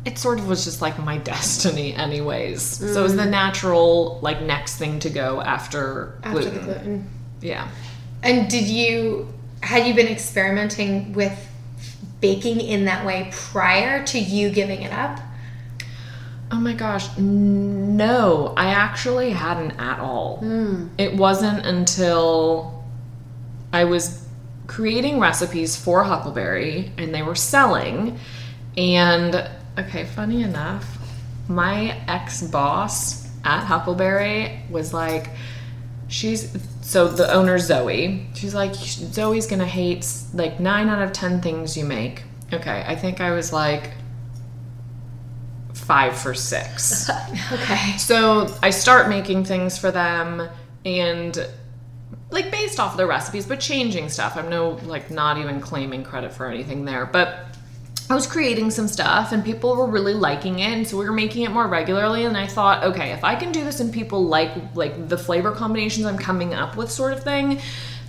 it 0.05 0.19
sort 0.19 0.39
of 0.39 0.49
was 0.49 0.65
just 0.65 0.83
like 0.83 0.99
my 0.99 1.19
destiny 1.33 1.95
anyways. 1.95 2.63
So 2.63 3.01
it 3.01 3.03
was 3.03 3.15
the 3.15 3.23
mm-hmm. 3.23 3.31
natural 3.31 4.19
like 4.21 4.43
next 4.43 4.77
thing 4.77 4.99
to 5.01 5.11
go 5.11 5.41
after, 5.41 6.19
After 6.25 6.41
gluten. 6.41 6.55
the 6.55 6.61
gluten. 6.61 7.11
Yeah. 7.41 7.69
And 8.23 8.51
did 8.51 8.65
you 8.65 9.33
had 9.63 9.87
you 9.87 9.95
been 9.95 10.09
experimenting 10.09 11.13
with 11.13 11.47
baking 12.21 12.61
in 12.61 12.87
that 12.87 13.07
way 13.07 13.31
prior 13.33 14.05
to 14.07 14.19
you 14.19 14.51
giving 14.51 14.83
it 14.83 14.93
up? 14.93 15.21
Oh 16.51 16.59
my 16.59 16.73
gosh, 16.73 17.17
no, 17.19 18.55
I 18.57 18.71
actually 18.71 19.31
hadn't 19.31 19.73
at 19.73 20.01
all. 20.01 20.39
Hmm. 20.39 20.89
It 20.97 21.15
wasn't 21.15 21.67
until 21.67 22.78
I 23.73 23.85
was 23.85 24.27
creating 24.67 25.19
recipes 25.19 25.77
for 25.77 26.05
Huckleberry 26.05 26.93
and 26.99 27.15
they 27.15 27.23
were 27.23 27.35
selling. 27.35 28.19
And 28.77 29.49
okay, 29.79 30.05
funny 30.05 30.43
enough, 30.43 30.99
my 31.49 32.01
ex 32.07 32.43
boss 32.43 33.29
at 33.45 33.65
Huckleberry 33.65 34.63
was 34.71 34.93
like, 34.93 35.31
she's 36.09 36.57
so 36.83 37.09
the 37.09 37.33
owner 37.33 37.59
Zoe. 37.59 38.27
She's 38.35 38.55
like, 38.55 38.75
Zoe's 38.75 39.47
gonna 39.47 39.67
hate 39.67 40.07
like 40.35 40.61
nine 40.61 40.89
out 40.89 41.03
of 41.03 41.13
ten 41.13 41.41
things 41.41 41.77
you 41.77 41.85
make. 41.85 42.23
Okay, 42.53 42.85
I 42.87 42.95
think 42.97 43.21
I 43.21 43.33
was 43.33 43.53
like 43.53 43.93
five 45.75 46.17
for 46.17 46.35
six. 46.35 47.11
Okay. 47.51 47.97
So 47.97 48.55
I 48.63 48.69
start 48.69 49.09
making 49.09 49.45
things 49.45 49.79
for 49.79 49.91
them 49.91 50.49
and 50.85 51.49
like 52.31 52.51
based 52.51 52.79
off 52.79 52.93
of 52.93 52.99
the 52.99 53.07
recipes, 53.07 53.47
but 53.47 53.61
changing 53.61 54.09
stuff. 54.09 54.37
I'm 54.37 54.49
no 54.49 54.79
like 54.85 55.11
not 55.11 55.39
even 55.39 55.61
claiming 55.61 56.05
credit 56.05 56.33
for 56.33 56.47
anything 56.47 56.85
there. 56.85 57.07
But 57.07 57.47
I 58.11 58.15
was 58.15 58.27
creating 58.27 58.71
some 58.71 58.89
stuff 58.89 59.33
and 59.33 59.45
people 59.45 59.77
were 59.77 59.87
really 59.87 60.15
liking 60.15 60.61
it 60.61 60.71
and 60.71 60.89
so 60.89 60.97
we 60.97 61.05
were 61.05 61.13
making 61.13 61.43
it 61.43 61.51
more 61.51 61.67
regularly 61.67 62.25
and 62.25 62.39
I 62.39 62.47
thought, 62.47 62.83
okay, 62.85 63.13
if 63.13 63.23
I 63.23 63.35
can 63.35 63.53
do 63.53 63.65
this 63.65 63.81
and 63.81 63.93
people 63.93 64.25
like 64.25 64.51
like 64.75 65.09
the 65.09 65.19
flavor 65.19 65.53
combinations 65.53 66.07
I'm 66.07 66.17
coming 66.17 66.55
up 66.55 66.77
with 66.77 66.91
sort 66.91 67.13
of 67.13 67.23
thing, 67.23 67.61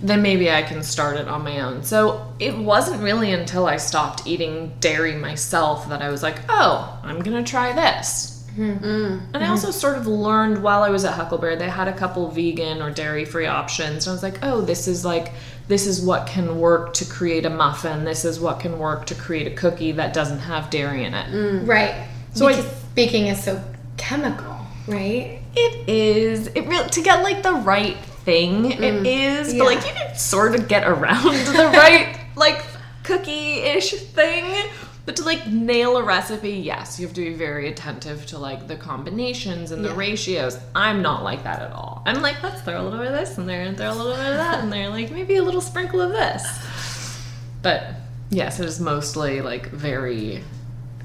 then 0.02 0.22
maybe 0.22 0.50
I 0.50 0.62
can 0.62 0.82
start 0.82 1.18
it 1.18 1.28
on 1.28 1.44
my 1.44 1.60
own. 1.60 1.82
So 1.82 2.32
it 2.38 2.56
wasn't 2.56 3.02
really 3.02 3.32
until 3.32 3.66
I 3.66 3.76
stopped 3.76 4.26
eating 4.26 4.72
dairy 4.80 5.16
myself 5.16 5.86
that 5.90 6.00
I 6.00 6.08
was 6.08 6.22
like, 6.22 6.38
oh, 6.48 6.98
I'm 7.02 7.20
gonna 7.20 7.44
try 7.44 7.74
this. 7.74 8.39
Mm-hmm. 8.56 9.34
And 9.34 9.44
I 9.44 9.48
also 9.48 9.70
sort 9.70 9.96
of 9.96 10.06
learned 10.06 10.62
while 10.62 10.82
I 10.82 10.90
was 10.90 11.04
at 11.04 11.14
Huckleberry, 11.14 11.56
they 11.56 11.68
had 11.68 11.88
a 11.88 11.92
couple 11.92 12.28
vegan 12.28 12.82
or 12.82 12.90
dairy 12.90 13.24
free 13.24 13.46
options. 13.46 14.06
And 14.06 14.12
I 14.12 14.14
was 14.14 14.22
like, 14.22 14.38
oh, 14.42 14.60
this 14.60 14.88
is 14.88 15.04
like, 15.04 15.32
this 15.68 15.86
is 15.86 16.00
what 16.00 16.26
can 16.26 16.58
work 16.58 16.94
to 16.94 17.04
create 17.04 17.46
a 17.46 17.50
muffin. 17.50 18.04
This 18.04 18.24
is 18.24 18.40
what 18.40 18.60
can 18.60 18.78
work 18.78 19.06
to 19.06 19.14
create 19.14 19.46
a 19.46 19.54
cookie 19.54 19.92
that 19.92 20.12
doesn't 20.12 20.40
have 20.40 20.70
dairy 20.70 21.04
in 21.04 21.14
it. 21.14 21.26
Mm. 21.32 21.66
Right. 21.66 22.08
So 22.34 22.48
I- 22.48 22.64
baking 22.94 23.28
is 23.28 23.42
so 23.42 23.62
chemical, 23.96 24.56
right? 24.86 25.40
It 25.54 25.88
is, 25.88 26.48
it 26.48 26.66
really, 26.66 26.88
to 26.90 27.02
get 27.02 27.22
like 27.22 27.42
the 27.42 27.54
right 27.54 27.96
thing, 27.96 28.72
it 28.72 28.78
mm. 28.78 29.04
is. 29.06 29.54
But 29.54 29.64
like, 29.64 29.86
you 29.86 29.92
can 29.92 30.14
sort 30.16 30.54
of 30.54 30.68
get 30.68 30.86
around 30.86 31.24
the 31.46 31.70
right, 31.74 32.18
like, 32.36 32.64
cookie 33.02 33.58
ish 33.60 33.92
thing. 33.92 34.70
But 35.10 35.16
to 35.16 35.24
like 35.24 35.48
nail 35.48 35.96
a 35.96 36.04
recipe, 36.04 36.52
yes, 36.52 37.00
you 37.00 37.06
have 37.08 37.16
to 37.16 37.20
be 37.20 37.34
very 37.34 37.66
attentive 37.68 38.26
to 38.26 38.38
like 38.38 38.68
the 38.68 38.76
combinations 38.76 39.72
and 39.72 39.84
the 39.84 39.88
Yeah. 39.88 39.96
ratios. 39.96 40.56
I'm 40.72 41.02
not 41.02 41.24
like 41.24 41.42
that 41.42 41.60
at 41.60 41.72
all. 41.72 42.04
I'm 42.06 42.22
like, 42.22 42.40
let's 42.44 42.60
throw 42.62 42.80
a 42.80 42.84
little 42.84 43.00
bit 43.00 43.08
of 43.08 43.14
this 43.18 43.36
in 43.36 43.44
there 43.48 43.62
and 43.62 43.76
throw 43.76 43.90
a 43.90 43.92
little 43.92 44.12
bit 44.14 44.24
of 44.28 44.36
that 44.36 44.62
in 44.62 44.70
there, 44.70 44.88
like 44.88 45.10
maybe 45.10 45.34
a 45.34 45.42
little 45.42 45.60
sprinkle 45.60 46.00
of 46.00 46.12
this. 46.12 46.44
But 47.60 47.88
yes, 48.30 48.60
it 48.60 48.66
is 48.66 48.78
mostly 48.78 49.40
like 49.40 49.66
very, 49.70 50.44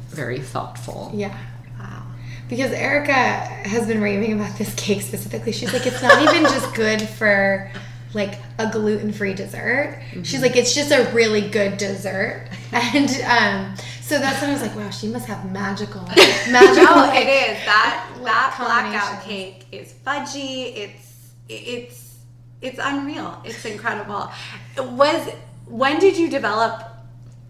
very 0.10 0.40
thoughtful. 0.40 1.10
Yeah. 1.12 1.36
Wow. 1.80 2.04
Because 2.48 2.74
Erica 2.74 3.12
has 3.14 3.88
been 3.88 4.02
raving 4.02 4.34
about 4.34 4.56
this 4.60 4.72
cake 4.76 5.02
specifically. 5.02 5.52
She's 5.52 5.74
like, 5.74 5.88
it's 5.88 6.04
not 6.04 6.22
even 6.22 6.44
just 6.44 6.76
good 6.76 7.02
for 7.02 7.72
like 8.14 8.38
a 8.60 8.70
gluten-free 8.72 9.34
dessert. 9.34 10.00
She's 10.24 10.42
like, 10.42 10.56
it's 10.56 10.74
just 10.76 10.92
a 10.92 11.10
really 11.12 11.50
good 11.50 11.78
dessert. 11.78 12.48
And 12.72 13.10
um, 13.28 13.76
so 14.06 14.20
that's 14.20 14.40
when 14.40 14.52
I 14.52 14.54
was 14.54 14.62
like, 14.62 14.76
wow, 14.76 14.92
she 14.92 15.08
must 15.08 15.26
have 15.26 15.52
magical, 15.52 16.02
magical. 16.50 16.84
No, 16.84 16.92
like- 17.02 17.26
it 17.26 17.28
is 17.28 17.66
that 17.66 18.16
that 18.24 18.56
blackout 18.60 19.24
cake 19.24 19.66
is 19.72 19.94
fudgy. 20.06 20.76
It's 20.78 21.32
it's 21.50 22.16
it's 22.62 22.80
unreal. 22.82 23.42
It's 23.44 23.66
incredible. 23.66 24.32
Was 24.78 25.28
when 25.68 25.98
did 26.00 26.18
you 26.18 26.30
develop 26.30 26.84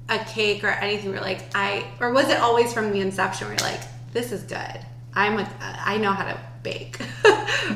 a 0.08 0.20
cake 0.20 0.64
or 0.64 0.70
anything? 0.70 1.12
Where 1.12 1.20
like 1.22 1.42
I 1.54 1.86
or 2.00 2.14
was 2.14 2.30
it 2.30 2.40
always 2.40 2.74
from 2.74 2.92
the 2.92 3.02
inception? 3.02 3.48
Where 3.48 3.58
you're 3.60 3.70
like, 3.70 3.82
this 4.14 4.32
is 4.32 4.44
good. 4.44 4.80
I'm 5.14 5.40
a, 5.40 5.50
I 5.62 5.98
know 5.98 6.12
how 6.12 6.26
to 6.26 6.40
bake, 6.64 7.00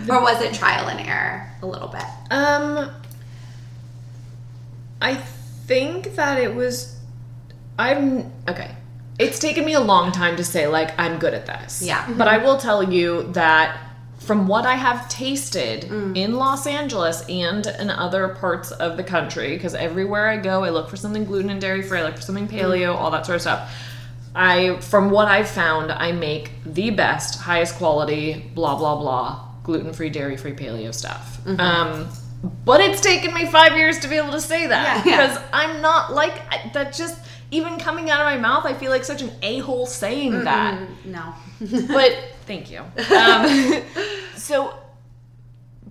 or 0.10 0.22
was 0.22 0.42
it 0.42 0.54
trial 0.54 0.88
and 0.90 1.00
error 1.06 1.50
a 1.62 1.66
little 1.66 1.88
bit? 1.90 2.04
Um, 2.32 2.92
I 5.02 5.16
think 5.16 6.16
that 6.16 6.38
it 6.40 6.54
was. 6.54 6.98
I'm 7.78 8.32
okay. 8.50 8.76
It's 9.18 9.40
taken 9.40 9.66
me 9.66 9.74
a 9.74 9.80
long 9.82 10.12
time 10.12 10.38
to 10.38 10.44
say 10.44 10.68
like 10.68 10.98
I'm 11.00 11.20
good 11.20 11.34
at 11.34 11.46
this. 11.46 11.82
Yeah. 11.82 12.06
But 12.08 12.28
mm-hmm. 12.28 12.36
I 12.36 12.38
will 12.38 12.58
tell 12.58 12.92
you 12.92 13.32
that 13.34 13.90
from 14.20 14.48
what 14.48 14.66
I 14.66 14.76
have 14.76 15.10
tasted 15.10 15.84
mm. 15.84 16.16
in 16.16 16.36
Los 16.36 16.68
Angeles 16.68 17.28
and 17.28 17.66
in 17.66 17.90
other 17.90 18.30
parts 18.30 18.72
of 18.72 18.96
the 18.98 19.04
country, 19.04 19.56
because 19.56 19.74
everywhere 19.74 20.28
I 20.28 20.38
go, 20.38 20.64
I 20.64 20.70
look 20.70 20.90
for 20.90 20.98
something 20.98 21.26
gluten 21.26 21.50
and 21.50 21.60
dairy 21.60 21.82
free, 21.82 22.00
I 22.00 22.04
look 22.04 22.16
for 22.16 22.22
something 22.22 22.48
mm-hmm. 22.48 22.58
paleo, 22.58 22.96
all 22.96 23.12
that 23.12 23.26
sort 23.26 23.38
of 23.38 23.42
stuff. 23.42 23.74
I, 24.36 24.80
from 24.82 25.10
what 25.10 25.28
I've 25.28 25.50
found, 25.50 25.92
I 25.92 26.12
make 26.12 26.52
the 26.66 26.92
best, 26.92 27.40
highest 27.40 27.76
quality, 27.76 28.52
blah 28.54 28.78
blah 28.78 28.98
blah, 28.98 29.48
gluten 29.64 29.94
free, 29.94 30.10
dairy 30.10 30.38
free, 30.38 30.54
paleo 30.54 30.94
stuff. 30.94 31.40
Mm-hmm. 31.46 31.60
Um, 31.60 32.10
but 32.66 32.82
it's 32.82 33.02
taken 33.02 33.34
me 33.34 33.46
five 33.48 33.76
years 33.76 34.00
to 34.00 34.08
be 34.08 34.16
able 34.16 34.32
to 34.32 34.42
say 34.42 34.68
that 34.68 35.06
Yeah. 35.06 35.28
because 35.28 35.44
I'm 35.52 35.82
not 35.82 36.14
like 36.14 36.74
that. 36.74 36.94
Just 36.94 37.18
even 37.52 37.78
coming 37.80 38.10
out 38.10 38.20
of 38.22 38.26
my 38.26 38.38
mouth, 38.38 38.66
I 38.66 38.74
feel 38.74 38.92
like 38.92 39.04
such 39.04 39.22
an 39.22 39.32
a 39.42 39.60
hole 39.60 39.86
saying 39.86 40.44
that 40.44 40.80
No. 41.06 41.34
but 41.88 42.16
thank 42.46 42.72
you. 42.72 42.82
Um, 43.16 43.84
so, 44.36 44.74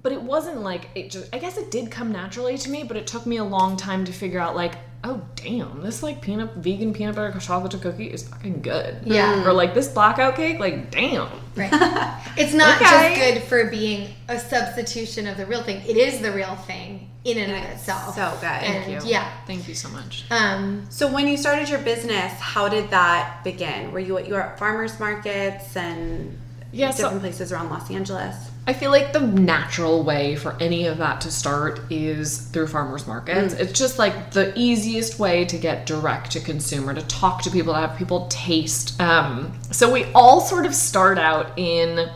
but 0.03 0.13
it 0.13 0.23
wasn't 0.23 0.61
like 0.63 0.89
it 0.95 1.11
just. 1.11 1.35
I 1.35 1.39
guess 1.39 1.57
it 1.59 1.71
did 1.71 1.91
come 1.91 2.13
naturally 2.13 2.57
to 2.59 2.71
me, 2.71 2.85
but 2.85 2.97
it 2.97 3.07
took 3.07 3.27
me 3.27 3.37
a 3.39 3.45
long 3.45 3.77
time 3.77 4.05
to 4.05 4.13
figure 4.13 4.39
out. 4.41 4.55
Like, 4.57 4.77
oh 5.05 5.21
damn, 5.35 5.83
this 5.83 6.03
like 6.03 6.23
peanut 6.23 6.55
vegan 6.57 6.95
peanut 6.95 7.17
butter 7.17 7.39
chocolate 7.41 7.81
cookie 7.83 8.07
is 8.11 8.27
fucking 8.29 8.63
good. 8.63 9.01
Yeah. 9.05 9.47
Or 9.47 9.53
like 9.53 9.75
this 9.75 9.89
blackout 9.89 10.37
cake, 10.37 10.59
like 10.61 10.91
damn. 10.91 11.29
Right. 11.57 11.73
It's 12.39 12.55
not 12.55 12.81
Okay. 12.81 13.15
just 13.15 13.21
good 13.21 13.43
for 13.49 13.69
being 13.69 14.11
a 14.29 14.39
substitution 14.39 15.27
of 15.27 15.37
the 15.37 15.45
real 15.47 15.63
thing. 15.65 15.83
It 15.89 15.97
is 15.97 16.21
the 16.21 16.31
real 16.31 16.55
thing 16.55 17.11
in 17.29 17.39
and 17.39 17.53
of 17.53 17.71
itself. 17.71 18.15
so 18.15 18.33
good. 18.41 18.45
And 18.49 18.85
Thank 18.85 19.05
you. 19.05 19.11
yeah. 19.11 19.31
Thank 19.47 19.69
you 19.69 19.75
so 19.75 19.89
much. 19.91 20.25
Um, 20.31 20.87
So 20.91 21.13
when 21.13 21.29
you 21.29 21.37
started 21.37 21.69
your 21.69 21.81
business, 21.81 22.33
how 22.41 22.69
did 22.69 22.91
that 22.91 23.43
begin? 23.45 23.93
Were 23.93 24.01
you 24.01 24.19
at 24.19 24.27
you 24.29 24.35
were 24.35 24.43
at 24.43 24.59
farmers 24.59 24.99
markets 25.01 25.77
and 25.77 26.39
Yeah, 26.73 26.91
so- 26.91 27.05
different 27.05 27.23
places 27.23 27.53
around 27.53 27.71
Los 27.71 27.91
Angeles? 27.91 28.35
I 28.67 28.75
feel 28.75 28.91
like 28.91 29.15
the 29.15 29.21
natural 29.21 30.03
way 30.03 30.37
for 30.37 30.55
any 30.61 30.85
of 30.87 30.99
that 30.99 31.23
to 31.23 31.31
start 31.31 31.81
is 31.91 32.37
through 32.53 32.67
farmers 32.67 33.07
markets. 33.07 33.55
It's 33.55 33.73
just 33.73 33.99
like 33.99 34.33
the 34.33 34.53
easiest 34.59 35.19
way 35.19 35.47
to 35.47 35.57
get 35.57 35.87
direct 35.87 36.33
to 36.33 36.41
consumer, 36.41 36.93
to 36.93 37.01
talk 37.07 37.41
to 37.45 37.51
people, 37.51 37.73
to 37.73 37.81
have 37.81 37.97
people 37.97 38.27
taste. 38.29 39.01
Um, 39.01 39.55
so 39.71 39.91
we 39.91 40.05
all 40.15 40.43
sort 40.43 40.67
of 40.67 40.75
start 40.75 41.19
out 41.19 41.59
in 41.59 42.11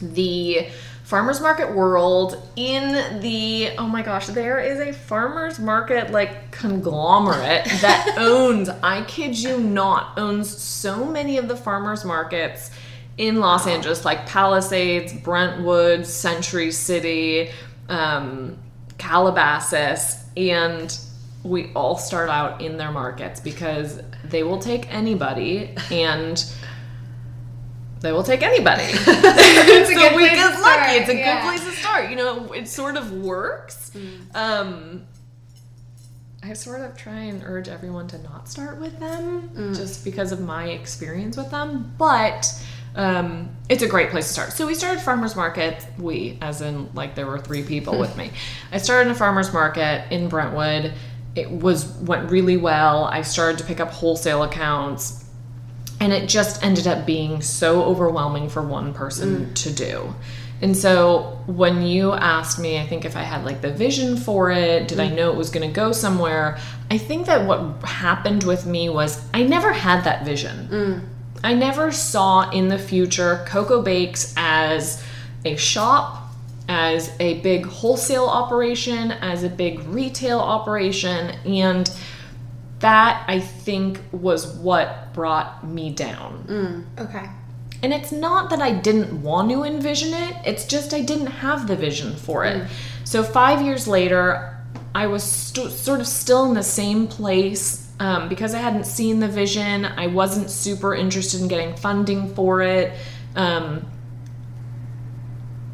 the 0.00 0.66
farmers 1.06 1.40
market 1.40 1.72
world 1.72 2.50
in 2.56 3.20
the 3.20 3.70
oh 3.78 3.86
my 3.86 4.02
gosh 4.02 4.26
there 4.26 4.58
is 4.58 4.80
a 4.80 4.92
farmers 4.92 5.60
market 5.60 6.10
like 6.10 6.50
conglomerate 6.50 7.64
that 7.80 8.16
owns 8.18 8.68
i 8.82 9.04
kid 9.04 9.38
you 9.38 9.60
not 9.60 10.18
owns 10.18 10.50
so 10.50 11.04
many 11.04 11.38
of 11.38 11.46
the 11.46 11.56
farmers 11.56 12.04
markets 12.04 12.72
in 13.18 13.38
los 13.38 13.68
angeles 13.68 14.04
like 14.04 14.26
palisades 14.26 15.12
brentwood 15.12 16.04
century 16.04 16.72
city 16.72 17.50
um, 17.88 18.58
calabasas 18.98 20.24
and 20.36 20.98
we 21.44 21.70
all 21.74 21.96
start 21.96 22.28
out 22.28 22.60
in 22.60 22.76
their 22.78 22.90
markets 22.90 23.38
because 23.38 24.00
they 24.24 24.42
will 24.42 24.58
take 24.58 24.92
anybody 24.92 25.72
and 25.92 26.52
they 28.06 28.12
will 28.12 28.22
take 28.22 28.42
anybody. 28.42 28.84
a 28.84 28.94
so 28.96 29.12
good 29.12 30.14
we 30.14 30.28
place 30.28 30.32
get 30.32 30.60
lucky. 30.60 30.92
It's 30.92 31.08
a 31.08 31.16
yeah. 31.16 31.42
good 31.42 31.48
place 31.48 31.64
to 31.64 31.72
start. 31.72 32.08
You 32.08 32.16
know, 32.16 32.52
it 32.52 32.68
sort 32.68 32.96
of 32.96 33.12
works. 33.12 33.90
Mm. 33.94 34.36
Um, 34.36 35.06
I 36.42 36.52
sort 36.52 36.82
of 36.82 36.96
try 36.96 37.18
and 37.18 37.42
urge 37.44 37.68
everyone 37.68 38.06
to 38.08 38.18
not 38.18 38.48
start 38.48 38.80
with 38.80 38.98
them 39.00 39.50
Mm. 39.54 39.76
just 39.76 40.04
because 40.04 40.30
of 40.30 40.40
my 40.40 40.68
experience 40.68 41.36
with 41.36 41.50
them. 41.50 41.92
But 41.98 42.46
um, 42.94 43.50
it's 43.68 43.82
a 43.82 43.88
great 43.88 44.10
place 44.10 44.28
to 44.28 44.32
start. 44.32 44.52
So 44.52 44.66
we 44.66 44.74
started 44.74 45.02
farmers 45.02 45.34
market. 45.34 45.84
We, 45.98 46.38
as 46.40 46.62
in 46.62 46.88
like 46.94 47.16
there 47.16 47.26
were 47.26 47.38
three 47.40 47.64
people 47.64 47.98
with 47.98 48.16
me. 48.16 48.30
I 48.72 48.78
started 48.78 49.08
in 49.10 49.16
a 49.16 49.18
farmers 49.18 49.52
market 49.52 50.10
in 50.12 50.28
Brentwood. 50.28 50.92
It 51.34 51.50
was 51.50 51.86
went 51.98 52.30
really 52.30 52.56
well. 52.56 53.04
I 53.04 53.22
started 53.22 53.58
to 53.58 53.64
pick 53.64 53.80
up 53.80 53.90
wholesale 53.90 54.44
accounts 54.44 55.25
and 56.00 56.12
it 56.12 56.28
just 56.28 56.62
ended 56.62 56.86
up 56.86 57.06
being 57.06 57.40
so 57.40 57.84
overwhelming 57.84 58.48
for 58.48 58.62
one 58.62 58.92
person 58.92 59.46
mm. 59.46 59.54
to 59.54 59.72
do. 59.72 60.14
And 60.62 60.76
so 60.76 61.38
when 61.46 61.82
you 61.82 62.12
asked 62.12 62.58
me, 62.58 62.78
I 62.78 62.86
think 62.86 63.04
if 63.04 63.16
I 63.16 63.22
had 63.22 63.44
like 63.44 63.60
the 63.60 63.72
vision 63.72 64.16
for 64.16 64.50
it, 64.50 64.88
did 64.88 65.00
I 65.00 65.08
mm. 65.08 65.16
know 65.16 65.30
it 65.30 65.36
was 65.36 65.50
going 65.50 65.66
to 65.66 65.74
go 65.74 65.92
somewhere? 65.92 66.58
I 66.90 66.98
think 66.98 67.26
that 67.26 67.46
what 67.46 67.82
happened 67.84 68.44
with 68.44 68.66
me 68.66 68.88
was 68.88 69.22
I 69.34 69.42
never 69.42 69.72
had 69.72 70.04
that 70.04 70.24
vision. 70.24 70.68
Mm. 70.68 71.00
I 71.44 71.54
never 71.54 71.92
saw 71.92 72.50
in 72.50 72.68
the 72.68 72.78
future 72.78 73.44
Coco 73.46 73.82
Bakes 73.82 74.32
as 74.36 75.04
a 75.44 75.56
shop, 75.56 76.22
as 76.68 77.14
a 77.20 77.40
big 77.40 77.66
wholesale 77.66 78.26
operation, 78.26 79.12
as 79.12 79.44
a 79.44 79.48
big 79.48 79.80
retail 79.80 80.40
operation, 80.40 81.36
and 81.44 81.90
that 82.80 83.24
I 83.26 83.40
think 83.40 84.00
was 84.12 84.46
what 84.46 85.12
brought 85.14 85.66
me 85.66 85.90
down. 85.90 86.86
Okay. 86.98 87.26
And 87.82 87.92
it's 87.92 88.12
not 88.12 88.50
that 88.50 88.60
I 88.60 88.72
didn't 88.72 89.22
want 89.22 89.50
to 89.50 89.64
envision 89.64 90.14
it, 90.14 90.36
it's 90.44 90.64
just 90.66 90.94
I 90.94 91.02
didn't 91.02 91.26
have 91.26 91.66
the 91.66 91.76
vision 91.76 92.16
for 92.16 92.44
it. 92.44 92.66
So, 93.04 93.22
five 93.22 93.62
years 93.62 93.86
later, 93.86 94.58
I 94.94 95.06
was 95.06 95.22
st- 95.22 95.72
sort 95.72 96.00
of 96.00 96.06
still 96.06 96.46
in 96.46 96.54
the 96.54 96.62
same 96.62 97.06
place 97.06 97.86
um, 98.00 98.28
because 98.28 98.54
I 98.54 98.58
hadn't 98.58 98.86
seen 98.86 99.20
the 99.20 99.28
vision. 99.28 99.84
I 99.84 100.06
wasn't 100.06 100.50
super 100.50 100.94
interested 100.94 101.40
in 101.40 101.48
getting 101.48 101.76
funding 101.76 102.34
for 102.34 102.62
it. 102.62 102.92
Um, 103.34 103.86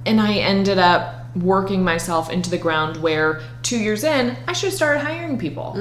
and 0.04 0.20
I 0.20 0.34
ended 0.34 0.78
up 0.78 1.21
working 1.36 1.82
myself 1.82 2.30
into 2.30 2.50
the 2.50 2.58
ground 2.58 3.02
where 3.02 3.40
two 3.62 3.78
years 3.78 4.04
in, 4.04 4.36
I 4.46 4.52
should 4.52 4.68
have 4.68 4.74
started 4.76 5.00
hiring 5.00 5.38
people 5.38 5.72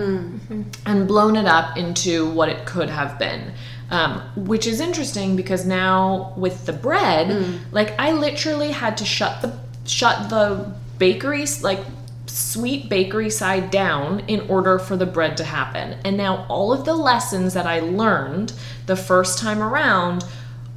and 0.85 1.07
blown 1.07 1.35
it 1.35 1.45
up 1.45 1.77
into 1.77 2.29
what 2.31 2.49
it 2.49 2.65
could 2.65 2.89
have 2.89 3.19
been. 3.19 3.53
Um, 3.89 4.21
which 4.37 4.67
is 4.67 4.79
interesting 4.79 5.35
because 5.35 5.65
now 5.65 6.33
with 6.37 6.65
the 6.65 6.71
bread, 6.71 7.27
like 7.73 7.93
I 7.99 8.13
literally 8.13 8.71
had 8.71 8.95
to 8.97 9.05
shut 9.05 9.41
the 9.41 9.59
shut 9.85 10.29
the 10.29 10.73
bakery 10.97 11.45
like 11.61 11.79
sweet 12.27 12.87
bakery 12.87 13.29
side 13.29 13.69
down 13.71 14.21
in 14.27 14.39
order 14.49 14.79
for 14.79 14.95
the 14.95 15.05
bread 15.05 15.35
to 15.37 15.43
happen. 15.43 15.97
And 16.05 16.15
now 16.15 16.45
all 16.47 16.71
of 16.71 16.85
the 16.85 16.93
lessons 16.93 17.53
that 17.53 17.65
I 17.65 17.81
learned 17.81 18.53
the 18.85 18.95
first 18.95 19.39
time 19.39 19.61
around 19.61 20.23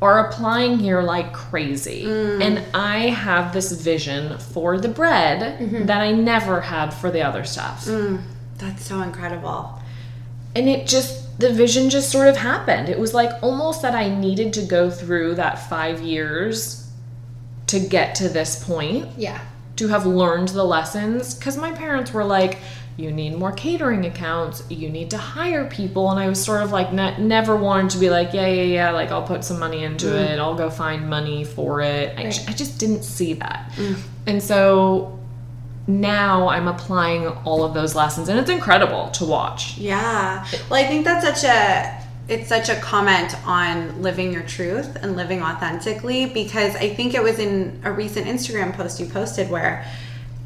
are 0.02 0.28
applying 0.28 0.78
here 0.78 1.02
like 1.02 1.32
crazy. 1.32 2.04
Mm. 2.04 2.42
And 2.42 2.64
I 2.74 3.08
have 3.08 3.52
this 3.52 3.72
vision 3.72 4.38
for 4.38 4.78
the 4.78 4.88
bread 4.88 5.60
mm-hmm. 5.60 5.86
that 5.86 6.00
I 6.00 6.12
never 6.12 6.60
had 6.60 6.90
for 6.90 7.10
the 7.10 7.22
other 7.22 7.44
stuff. 7.44 7.86
Mm. 7.86 8.22
That's 8.58 8.84
so 8.84 9.00
incredible. 9.02 9.80
And 10.54 10.68
it 10.68 10.86
just, 10.86 11.38
the 11.40 11.52
vision 11.52 11.90
just 11.90 12.10
sort 12.10 12.28
of 12.28 12.36
happened. 12.36 12.88
It 12.88 12.98
was 12.98 13.14
like 13.14 13.42
almost 13.42 13.82
that 13.82 13.94
I 13.94 14.08
needed 14.08 14.52
to 14.54 14.62
go 14.62 14.90
through 14.90 15.36
that 15.36 15.68
five 15.68 16.00
years 16.00 16.88
to 17.66 17.80
get 17.80 18.14
to 18.16 18.28
this 18.28 18.62
point 18.64 19.08
Yeah. 19.16 19.40
to 19.76 19.88
have 19.88 20.06
learned 20.06 20.48
the 20.48 20.64
lessons 20.64 21.34
because 21.34 21.56
my 21.56 21.72
parents 21.72 22.12
were 22.12 22.24
like 22.24 22.58
you 22.96 23.10
need 23.10 23.34
more 23.34 23.52
catering 23.52 24.06
accounts 24.06 24.62
you 24.70 24.88
need 24.88 25.10
to 25.10 25.18
hire 25.18 25.68
people. 25.68 26.10
And 26.10 26.20
i 26.20 26.28
was 26.28 26.42
sort 26.42 26.62
of 26.62 26.72
like 26.72 26.92
ne- 26.92 27.18
never 27.18 27.56
wanted 27.56 27.90
to 27.90 27.98
be 27.98 28.10
like 28.10 28.32
yeah 28.32 28.46
yeah 28.46 28.62
yeah 28.62 28.90
like 28.90 29.10
i'll 29.10 29.26
put 29.26 29.44
some 29.44 29.58
money 29.58 29.84
into 29.84 30.06
mm. 30.06 30.30
it 30.30 30.38
i'll 30.38 30.54
go 30.54 30.70
find 30.70 31.08
money 31.08 31.44
for 31.44 31.80
it. 31.80 32.16
I, 32.18 32.26
I 32.26 32.52
just 32.52 32.78
didn't 32.78 33.02
see 33.02 33.34
that. 33.34 33.70
Mm. 33.76 34.00
And 34.26 34.42
so 34.42 35.18
now 35.86 36.48
i'm 36.48 36.66
applying 36.66 37.26
all 37.26 37.62
of 37.62 37.74
those 37.74 37.94
lessons 37.94 38.30
and 38.30 38.38
it's 38.38 38.50
incredible 38.50 39.10
to 39.10 39.24
watch. 39.24 39.76
Yeah. 39.76 40.46
Well, 40.70 40.82
I 40.82 40.86
think 40.86 41.04
that's 41.04 41.26
such 41.26 41.44
a 41.50 42.04
it's 42.26 42.48
such 42.48 42.70
a 42.70 42.76
comment 42.76 43.34
on 43.46 44.00
living 44.00 44.32
your 44.32 44.44
truth 44.44 44.96
and 45.02 45.14
living 45.14 45.42
authentically 45.42 46.26
because 46.26 46.74
I 46.76 46.94
think 46.94 47.14
it 47.14 47.22
was 47.22 47.38
in 47.38 47.80
a 47.84 47.92
recent 47.92 48.26
Instagram 48.26 48.72
post 48.72 48.98
you 48.98 49.06
posted 49.06 49.50
where 49.50 49.84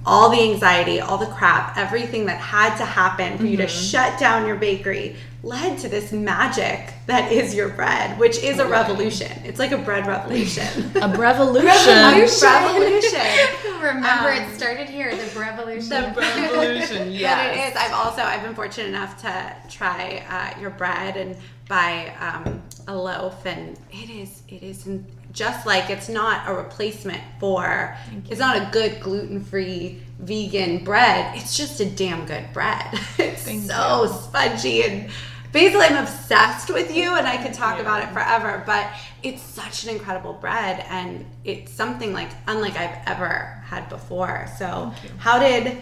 all 0.08 0.30
the 0.30 0.40
anxiety, 0.40 1.00
all 1.00 1.18
the 1.18 1.26
crap, 1.26 1.76
everything 1.76 2.24
that 2.26 2.38
had 2.40 2.76
to 2.78 2.84
happen 2.84 3.36
for 3.36 3.44
you 3.44 3.56
to 3.58 3.68
shut 3.68 4.18
down 4.18 4.46
your 4.46 4.56
bakery 4.56 5.16
led 5.42 5.78
to 5.78 5.88
this 5.88 6.10
magic 6.10 6.92
that 7.06 7.30
is 7.30 7.54
your 7.54 7.68
bread, 7.68 8.18
which 8.18 8.38
is 8.42 8.58
a 8.58 8.66
revolution. 8.66 9.30
It's 9.44 9.58
like 9.58 9.70
a 9.72 9.78
bread 9.78 10.06
revolution. 10.06 10.90
a 11.02 11.08
revolution 11.16 11.68
A 11.68 12.26
revolution. 12.42 13.20
Remember, 13.80 14.30
Um, 14.30 14.42
it 14.42 14.54
started 14.56 14.88
here, 14.88 15.14
the 15.14 15.38
revolution. 15.38 15.90
The 15.90 16.14
revolution 16.16 16.96
But 17.22 17.56
it 17.56 17.70
is. 17.70 17.76
I've 17.76 17.92
also 17.92 18.22
I've 18.22 18.42
been 18.42 18.54
fortunate 18.54 18.88
enough 18.88 19.20
to 19.22 19.54
try 19.68 20.24
uh, 20.28 20.60
your 20.60 20.70
bread 20.70 21.16
and 21.16 21.36
buy 21.68 22.12
um, 22.18 22.60
a 22.88 22.96
loaf, 22.96 23.44
and 23.46 23.78
it 23.92 24.10
is 24.10 24.42
it 24.48 24.62
is 24.62 24.88
n- 24.88 25.06
just 25.38 25.64
like 25.64 25.88
it's 25.88 26.08
not 26.08 26.48
a 26.48 26.52
replacement 26.52 27.22
for. 27.38 27.96
It's 28.28 28.40
not 28.40 28.56
a 28.56 28.68
good 28.72 29.00
gluten 29.00 29.42
free 29.44 30.02
vegan 30.18 30.82
bread. 30.82 31.36
It's 31.36 31.56
just 31.56 31.78
a 31.80 31.86
damn 31.86 32.26
good 32.26 32.52
bread. 32.52 32.86
It's 33.18 33.66
so 33.66 34.06
spongy 34.06 34.82
and. 34.82 35.10
Basically, 35.50 35.86
I'm 35.86 36.04
obsessed 36.04 36.68
with 36.68 36.94
you, 36.94 37.14
and 37.14 37.26
I 37.26 37.42
could 37.42 37.54
talk 37.54 37.80
about 37.80 38.02
it 38.02 38.10
forever. 38.12 38.62
But 38.66 38.92
it's 39.22 39.40
such 39.40 39.84
an 39.84 39.88
incredible 39.96 40.34
bread, 40.34 40.84
and 40.90 41.24
it's 41.42 41.72
something 41.72 42.12
like 42.12 42.28
unlike 42.46 42.76
I've 42.76 42.98
ever 43.06 43.62
had 43.64 43.88
before. 43.88 44.46
So, 44.58 44.92
how 45.16 45.38
did 45.38 45.80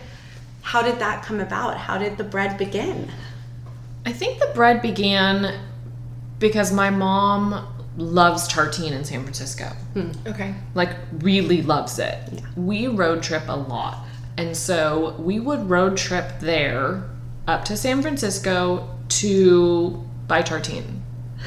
how 0.63 0.83
did 0.83 1.01
that 1.01 1.25
come 1.25 1.41
about? 1.41 1.79
How 1.79 1.99
did 1.99 2.17
the 2.17 2.23
bread 2.23 2.57
begin? 2.57 3.11
I 4.05 4.13
think 4.13 4.39
the 4.39 4.53
bread 4.55 4.83
began 4.83 5.59
because 6.39 6.73
my 6.73 6.91
mom 6.91 7.76
loves 7.97 8.47
tartine 8.49 8.93
in 8.93 9.05
San 9.05 9.23
Francisco. 9.23 9.65
Hmm. 9.95 10.11
okay. 10.27 10.55
Like, 10.75 10.91
really 11.19 11.63
loves 11.63 11.99
it. 11.99 12.19
We 12.57 12.87
road 12.89 13.23
trip 13.23 13.45
a 13.49 13.57
lot. 13.57 14.05
And 14.37 14.57
so 14.57 15.15
we 15.19 15.41
would 15.41 15.69
road 15.71 15.97
trip 15.97 16.41
there 16.41 17.09
up 17.49 17.65
to 17.67 17.77
San 17.77 18.03
Francisco 18.03 18.89
to 19.09 20.05
buy 20.29 20.43
tartine. 20.43 21.01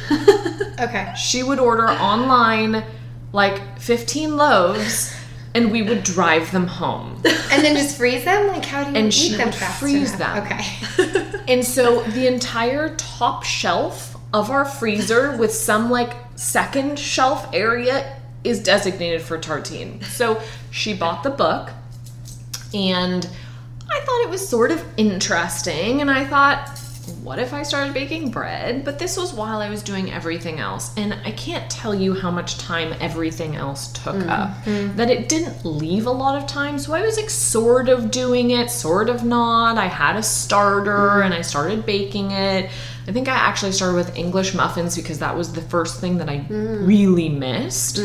Okay. 0.80 1.14
She 1.18 1.44
would 1.44 1.60
order 1.60 1.90
online 1.90 2.86
like 3.34 3.80
15 3.82 4.38
loaves 4.38 5.14
and 5.54 5.74
we 5.74 5.82
would 5.82 6.04
drive 6.04 6.54
them 6.54 6.68
home. 6.68 7.22
And 7.52 7.66
then 7.66 7.76
just 7.76 7.98
freeze 7.98 8.24
them? 8.24 8.48
Like, 8.48 8.64
how 8.64 8.86
do 8.86 8.92
you 8.92 8.96
And 8.96 9.08
eat 9.08 9.12
she 9.14 9.36
them 9.36 9.48
would 9.48 9.56
fast 9.56 9.78
freeze 9.82 10.14
enough? 10.16 10.48
them. 10.48 11.06
Okay. 11.10 11.42
And 11.50 11.66
so 11.66 12.02
the 12.04 12.28
entire 12.28 12.96
top 12.96 13.44
shelf 13.44 14.16
of 14.34 14.52
our 14.52 14.64
freezer 14.64 15.36
with 15.36 15.52
some 15.54 15.90
like 15.90 16.14
second 16.40 16.98
shelf 16.98 17.50
area 17.52 18.16
is 18.46 18.64
designated 18.64 19.22
for 19.22 19.38
tartine. 19.38 20.02
So 20.06 20.42
she 20.72 20.94
bought 20.94 21.22
the 21.22 21.30
book 21.30 21.70
and 22.74 23.28
I 23.92 24.00
thought 24.00 24.22
it 24.22 24.30
was 24.30 24.48
sort 24.48 24.72
of 24.72 24.84
interesting 24.96 26.00
and 26.00 26.10
I 26.10 26.24
thought 26.24 26.80
what 27.24 27.40
if 27.40 27.54
I 27.54 27.64
started 27.64 27.94
baking 27.94 28.32
bread? 28.32 28.86
But 28.86 29.00
this 29.00 29.18
was 29.18 29.34
while 29.34 29.60
I 29.60 29.70
was 29.70 29.84
doing 29.84 30.12
everything 30.12 30.60
else. 30.60 30.96
And 30.98 31.14
I 31.26 31.32
can't 31.32 31.70
tell 31.70 31.94
you 31.94 32.14
how 32.14 32.32
much 32.32 32.58
time 32.58 32.96
everything 33.00 33.56
else 33.56 33.92
took 33.92 34.16
mm, 34.16 34.30
up. 34.30 34.56
Mm. 34.66 34.96
That 34.96 35.10
it 35.10 35.30
didn't 35.30 35.66
leave 35.66 36.06
a 36.06 36.12
lot 36.12 36.42
of 36.42 36.48
time. 36.48 36.80
So 36.80 36.94
I 36.94 37.02
was 37.02 37.18
like 37.18 37.30
sort 37.30 37.90
of 37.90 38.12
doing 38.12 38.52
it, 38.52 38.72
sort 38.72 39.10
of 39.10 39.24
not. 39.24 39.78
I 39.78 39.88
had 39.88 40.16
a 40.16 40.24
starter 40.24 40.92
mm. 40.92 41.26
and 41.26 41.34
I 41.34 41.42
started 41.42 41.86
baking 41.86 42.32
it. 42.32 42.70
I 43.08 43.12
think 43.12 43.28
I 43.28 43.34
actually 43.34 43.72
started 43.72 43.96
with 43.96 44.16
English 44.16 44.54
muffins 44.54 44.96
because 44.96 45.20
that 45.20 45.36
was 45.36 45.54
the 45.54 45.62
first 45.62 46.00
thing 46.00 46.20
that 46.20 46.30
I 46.30 46.46
really 46.50 47.30
missed. 47.30 48.00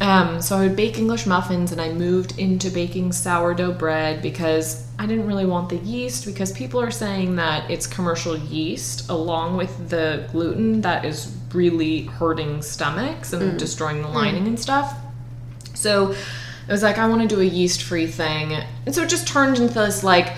Um, 0.00 0.40
so 0.40 0.56
I 0.56 0.60
would 0.62 0.76
bake 0.76 0.98
English 0.98 1.26
muffins 1.26 1.72
and 1.72 1.80
I 1.80 1.92
moved 1.92 2.38
into 2.38 2.70
baking 2.70 3.12
sourdough 3.12 3.74
bread 3.74 4.22
because 4.22 4.86
I 4.98 5.06
didn't 5.06 5.26
really 5.26 5.44
want 5.44 5.68
the 5.68 5.76
yeast 5.76 6.24
because 6.24 6.52
people 6.52 6.80
are 6.80 6.90
saying 6.90 7.36
that 7.36 7.70
it's 7.70 7.86
commercial 7.86 8.34
yeast 8.34 9.10
along 9.10 9.58
with 9.58 9.90
the 9.90 10.26
gluten 10.32 10.80
that 10.80 11.04
is 11.04 11.36
really 11.52 12.04
hurting 12.04 12.62
stomachs 12.62 13.34
and 13.34 13.58
destroying 13.58 14.00
the 14.00 14.08
lining 14.08 14.46
and 14.46 14.58
stuff. 14.58 14.96
So 15.74 16.14
I 16.66 16.72
was 16.72 16.82
like, 16.82 16.96
I 16.96 17.06
want 17.06 17.20
to 17.20 17.28
do 17.28 17.42
a 17.42 17.44
yeast 17.44 17.82
free 17.82 18.06
thing. 18.06 18.54
And 18.86 18.94
so 18.94 19.02
it 19.02 19.10
just 19.10 19.28
turned 19.28 19.58
into 19.58 19.74
this 19.74 20.02
like 20.02 20.32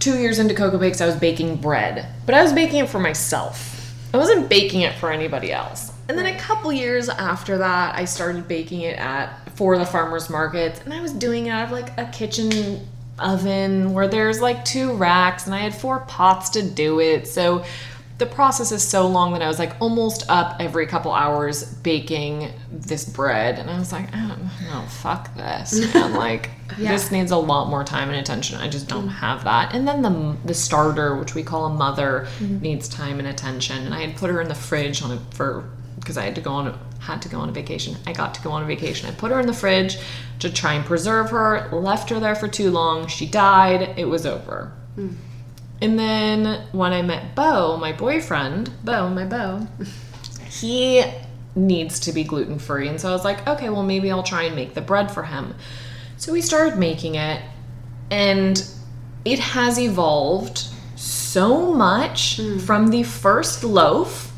two 0.00 0.18
years 0.18 0.38
into 0.38 0.54
Coco 0.54 0.76
Bakes, 0.76 1.00
I 1.00 1.06
was 1.06 1.16
baking 1.16 1.56
bread, 1.56 2.06
but 2.26 2.34
I 2.34 2.42
was 2.42 2.52
baking 2.52 2.80
it 2.80 2.90
for 2.90 3.00
myself. 3.00 3.94
I 4.12 4.18
wasn't 4.18 4.50
baking 4.50 4.82
it 4.82 4.94
for 4.96 5.10
anybody 5.10 5.50
else. 5.50 5.93
And 6.08 6.18
then 6.18 6.26
a 6.26 6.38
couple 6.38 6.72
years 6.72 7.08
after 7.08 7.58
that, 7.58 7.94
I 7.94 8.04
started 8.04 8.46
baking 8.46 8.82
it 8.82 8.98
at 8.98 9.48
for 9.56 9.78
the 9.78 9.86
farmers 9.86 10.28
markets, 10.28 10.80
and 10.84 10.92
I 10.92 11.00
was 11.00 11.12
doing 11.12 11.46
it 11.46 11.50
out 11.50 11.66
of 11.66 11.70
like 11.70 11.96
a 11.98 12.06
kitchen 12.06 12.86
oven 13.18 13.92
where 13.92 14.08
there's 14.08 14.40
like 14.40 14.64
two 14.64 14.92
racks, 14.94 15.46
and 15.46 15.54
I 15.54 15.58
had 15.58 15.74
four 15.74 16.00
pots 16.00 16.50
to 16.50 16.62
do 16.62 17.00
it. 17.00 17.26
So 17.26 17.64
the 18.18 18.26
process 18.26 18.70
is 18.70 18.86
so 18.86 19.08
long 19.08 19.32
that 19.32 19.42
I 19.42 19.48
was 19.48 19.58
like 19.58 19.72
almost 19.80 20.28
up 20.28 20.56
every 20.60 20.86
couple 20.86 21.12
hours 21.12 21.64
baking 21.64 22.52
this 22.70 23.04
bread, 23.04 23.58
and 23.58 23.70
I 23.70 23.78
was 23.78 23.90
like, 23.92 24.08
oh, 24.14 24.38
no, 24.62 24.82
fuck 24.88 25.34
this, 25.34 25.72
man. 25.94 26.14
like 26.14 26.50
this 26.78 27.10
needs 27.10 27.30
a 27.32 27.36
lot 27.36 27.68
more 27.68 27.82
time 27.82 28.10
and 28.10 28.18
attention. 28.18 28.58
I 28.58 28.68
just 28.68 28.88
don't 28.88 29.08
have 29.08 29.44
that. 29.44 29.74
And 29.74 29.86
then 29.86 30.02
the 30.02 30.36
the 30.44 30.54
starter, 30.54 31.16
which 31.16 31.34
we 31.34 31.42
call 31.42 31.66
a 31.66 31.74
mother, 31.74 32.26
mm-hmm. 32.38 32.60
needs 32.60 32.88
time 32.88 33.18
and 33.18 33.28
attention. 33.28 33.84
And 33.84 33.94
I 33.94 34.06
had 34.06 34.16
put 34.16 34.30
her 34.30 34.40
in 34.40 34.48
the 34.48 34.54
fridge 34.54 35.02
on 35.02 35.12
a, 35.12 35.18
for 35.34 35.70
because 36.04 36.18
I 36.18 36.24
had 36.24 36.34
to 36.34 36.42
go 36.42 36.52
on 36.52 36.78
had 37.00 37.22
to 37.22 37.28
go 37.28 37.38
on 37.38 37.48
a 37.48 37.52
vacation. 37.52 37.96
I 38.06 38.12
got 38.12 38.34
to 38.34 38.42
go 38.42 38.50
on 38.50 38.62
a 38.62 38.66
vacation. 38.66 39.08
I 39.08 39.12
put 39.12 39.32
her 39.32 39.40
in 39.40 39.46
the 39.46 39.54
fridge 39.54 39.98
to 40.38 40.50
try 40.50 40.74
and 40.74 40.84
preserve 40.84 41.30
her. 41.30 41.68
Left 41.72 42.10
her 42.10 42.20
there 42.20 42.34
for 42.34 42.46
too 42.46 42.70
long. 42.70 43.06
She 43.08 43.26
died. 43.26 43.98
It 43.98 44.06
was 44.06 44.26
over. 44.26 44.72
Hmm. 44.94 45.12
And 45.80 45.98
then 45.98 46.66
when 46.72 46.92
I 46.92 47.02
met 47.02 47.34
Bo, 47.34 47.76
my 47.76 47.92
boyfriend, 47.92 48.70
Bo, 48.84 49.08
my 49.08 49.24
Bo, 49.24 49.66
he 50.50 51.04
needs 51.54 52.00
to 52.00 52.12
be 52.12 52.24
gluten 52.24 52.58
free. 52.58 52.88
And 52.88 53.00
so 53.00 53.08
I 53.08 53.12
was 53.12 53.24
like, 53.24 53.46
okay, 53.46 53.70
well, 53.70 53.82
maybe 53.82 54.10
I'll 54.10 54.22
try 54.22 54.44
and 54.44 54.56
make 54.56 54.74
the 54.74 54.80
bread 54.80 55.10
for 55.10 55.24
him. 55.24 55.54
So 56.16 56.32
we 56.32 56.40
started 56.40 56.78
making 56.78 57.16
it, 57.16 57.42
and 58.10 58.66
it 59.24 59.38
has 59.38 59.78
evolved 59.78 60.64
so 60.96 61.72
much 61.72 62.38
hmm. 62.38 62.58
from 62.58 62.88
the 62.88 63.02
first 63.02 63.64
loaf 63.64 64.33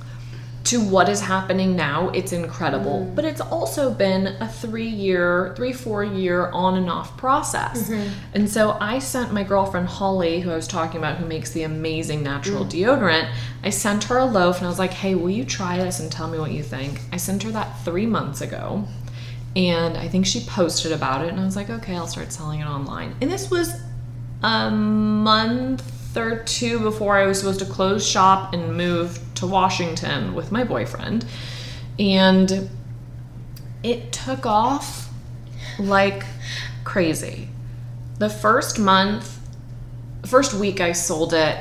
to 0.67 0.81
what 0.81 1.09
is 1.09 1.21
happening 1.21 1.77
now. 1.77 2.09
It's 2.11 2.33
incredible. 2.33 3.07
Mm. 3.07 3.15
But 3.15 3.25
it's 3.25 3.41
also 3.41 3.93
been 3.93 4.37
a 4.41 4.49
three 4.49 4.89
year, 4.89 5.55
three, 5.57 5.73
four 5.73 6.05
year 6.05 6.51
on 6.51 6.77
and 6.77 6.91
off 6.91 7.17
process. 7.17 7.89
Mm-hmm. 7.89 8.13
And 8.35 8.51
so 8.51 8.77
I 8.81 8.99
sent 8.99 9.33
my 9.33 9.43
girlfriend 9.43 9.87
Holly, 9.87 10.41
who 10.41 10.51
I 10.51 10.57
was 10.57 10.69
talking 10.69 10.99
about, 10.99 11.19
who 11.19 11.27
makes 11.27 11.53
the 11.53 11.63
amazing 11.63 12.23
natural 12.23 12.65
mm. 12.65 12.71
deodorant, 12.71 13.33
I 13.63 13.71
sent 13.71 14.05
her 14.05 14.19
a 14.19 14.25
loaf 14.25 14.59
and 14.59 14.67
I 14.67 14.69
was 14.69 14.79
like, 14.79 14.93
hey, 14.93 15.15
will 15.15 15.31
you 15.31 15.45
try 15.45 15.79
this 15.79 16.01
and 16.01 16.11
tell 16.11 16.29
me 16.29 16.39
what 16.39 16.53
you 16.53 16.63
think? 16.63 17.01
I 17.13 17.17
sent 17.17 17.43
her 17.45 17.51
that 17.53 17.81
three 17.85 18.07
months 18.07 18.41
ago. 18.41 18.87
And 19.55 19.97
I 19.97 20.07
think 20.09 20.27
she 20.27 20.41
posted 20.41 20.93
about 20.93 21.25
it, 21.25 21.31
and 21.31 21.41
I 21.41 21.45
was 21.47 21.57
like, 21.57 21.71
okay, 21.71 21.97
I'll 21.97 22.07
start 22.07 22.31
selling 22.31 22.61
it 22.61 22.67
online. 22.67 23.17
And 23.23 23.31
this 23.31 23.51
was 23.51 23.73
a 24.43 24.71
month 24.71 26.15
or 26.15 26.43
two 26.45 26.79
before 26.81 27.17
I 27.17 27.27
was 27.27 27.39
supposed 27.39 27.61
to 27.61 27.65
close 27.65 28.07
shop 28.07 28.53
and 28.53 28.77
move 28.77 29.19
to 29.37 29.47
Washington 29.47 30.35
with 30.35 30.53
my 30.53 30.65
boyfriend. 30.65 31.25
And 31.99 32.69
it 33.83 34.13
took 34.13 34.47
off 34.47 35.09
like 35.79 36.25
crazy. 36.85 37.49
The 38.19 38.29
first 38.29 38.79
month, 38.79 39.39
first 40.25 40.55
week 40.55 40.81
I 40.81 40.93
sold 40.93 41.35
it, 41.35 41.59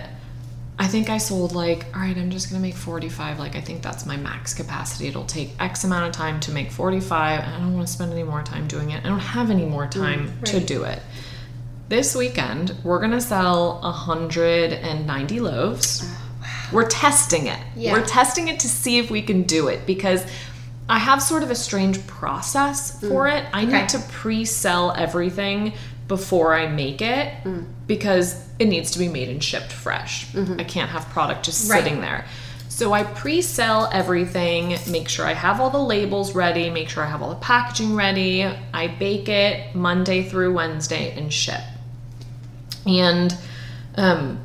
I 0.77 0.87
think 0.87 1.09
I 1.09 1.17
sold 1.17 1.53
like, 1.53 1.85
all 1.95 2.01
right, 2.01 2.17
I'm 2.17 2.29
just 2.29 2.49
gonna 2.49 2.61
make 2.61 2.75
45. 2.75 3.39
Like, 3.39 3.55
I 3.55 3.61
think 3.61 3.81
that's 3.81 4.05
my 4.05 4.17
max 4.17 4.53
capacity. 4.53 5.07
It'll 5.07 5.25
take 5.25 5.51
X 5.59 5.85
amount 5.85 6.07
of 6.07 6.11
time 6.11 6.39
to 6.41 6.51
make 6.51 6.69
45. 6.69 7.39
and 7.39 7.53
I 7.53 7.59
don't 7.59 7.73
wanna 7.73 7.87
spend 7.87 8.11
any 8.11 8.23
more 8.23 8.43
time 8.43 8.67
doing 8.67 8.91
it. 8.91 9.05
I 9.05 9.07
don't 9.07 9.19
have 9.19 9.49
any 9.49 9.65
more 9.65 9.85
mm, 9.87 9.91
time 9.91 10.33
to 10.45 10.57
right. 10.57 10.67
do 10.67 10.83
it. 10.83 10.99
This 11.87 12.15
weekend, 12.15 12.75
we're 12.83 12.99
gonna 12.99 13.21
sell 13.21 13.79
190 13.81 15.39
loaves. 15.39 16.09
We're 16.71 16.87
testing 16.87 17.47
it. 17.47 17.59
Yeah. 17.75 17.93
We're 17.93 18.05
testing 18.05 18.47
it 18.47 18.59
to 18.61 18.67
see 18.67 18.97
if 18.97 19.09
we 19.09 19.21
can 19.21 19.43
do 19.43 19.67
it 19.67 19.85
because 19.85 20.25
I 20.87 20.99
have 20.99 21.21
sort 21.21 21.43
of 21.43 21.51
a 21.51 21.55
strange 21.55 22.05
process 22.07 22.99
mm. 23.01 23.09
for 23.09 23.27
it. 23.27 23.45
I 23.53 23.63
Okay. 23.63 23.81
need 23.81 23.89
to 23.89 23.99
pre 23.99 24.45
sell 24.45 24.91
everything 24.91 25.73
before 26.07 26.53
I 26.53 26.67
make 26.67 27.01
it 27.01 27.33
mm. 27.43 27.65
because 27.87 28.47
it 28.59 28.65
needs 28.65 28.91
to 28.91 28.99
be 28.99 29.07
made 29.07 29.29
and 29.29 29.43
shipped 29.43 29.71
fresh. 29.71 30.27
Mm-hmm. 30.33 30.59
I 30.59 30.63
can't 30.63 30.89
have 30.89 31.09
product 31.09 31.43
just 31.45 31.69
Right. 31.69 31.83
sitting 31.83 32.01
there. 32.01 32.25
So 32.69 32.93
I 32.93 33.03
pre 33.03 33.41
sell 33.41 33.89
everything, 33.91 34.77
make 34.89 35.07
sure 35.07 35.25
I 35.25 35.33
have 35.33 35.61
all 35.61 35.69
the 35.69 35.81
labels 35.81 36.35
ready, 36.35 36.69
make 36.69 36.89
sure 36.89 37.03
I 37.03 37.07
have 37.07 37.21
all 37.21 37.29
the 37.29 37.35
packaging 37.37 37.95
ready. 37.95 38.43
I 38.43 38.87
bake 38.87 39.29
it 39.29 39.73
Monday 39.73 40.23
through 40.23 40.53
Wednesday 40.53 41.17
and 41.17 41.31
ship. 41.31 41.61
And 42.85 43.35
um, 43.95 44.44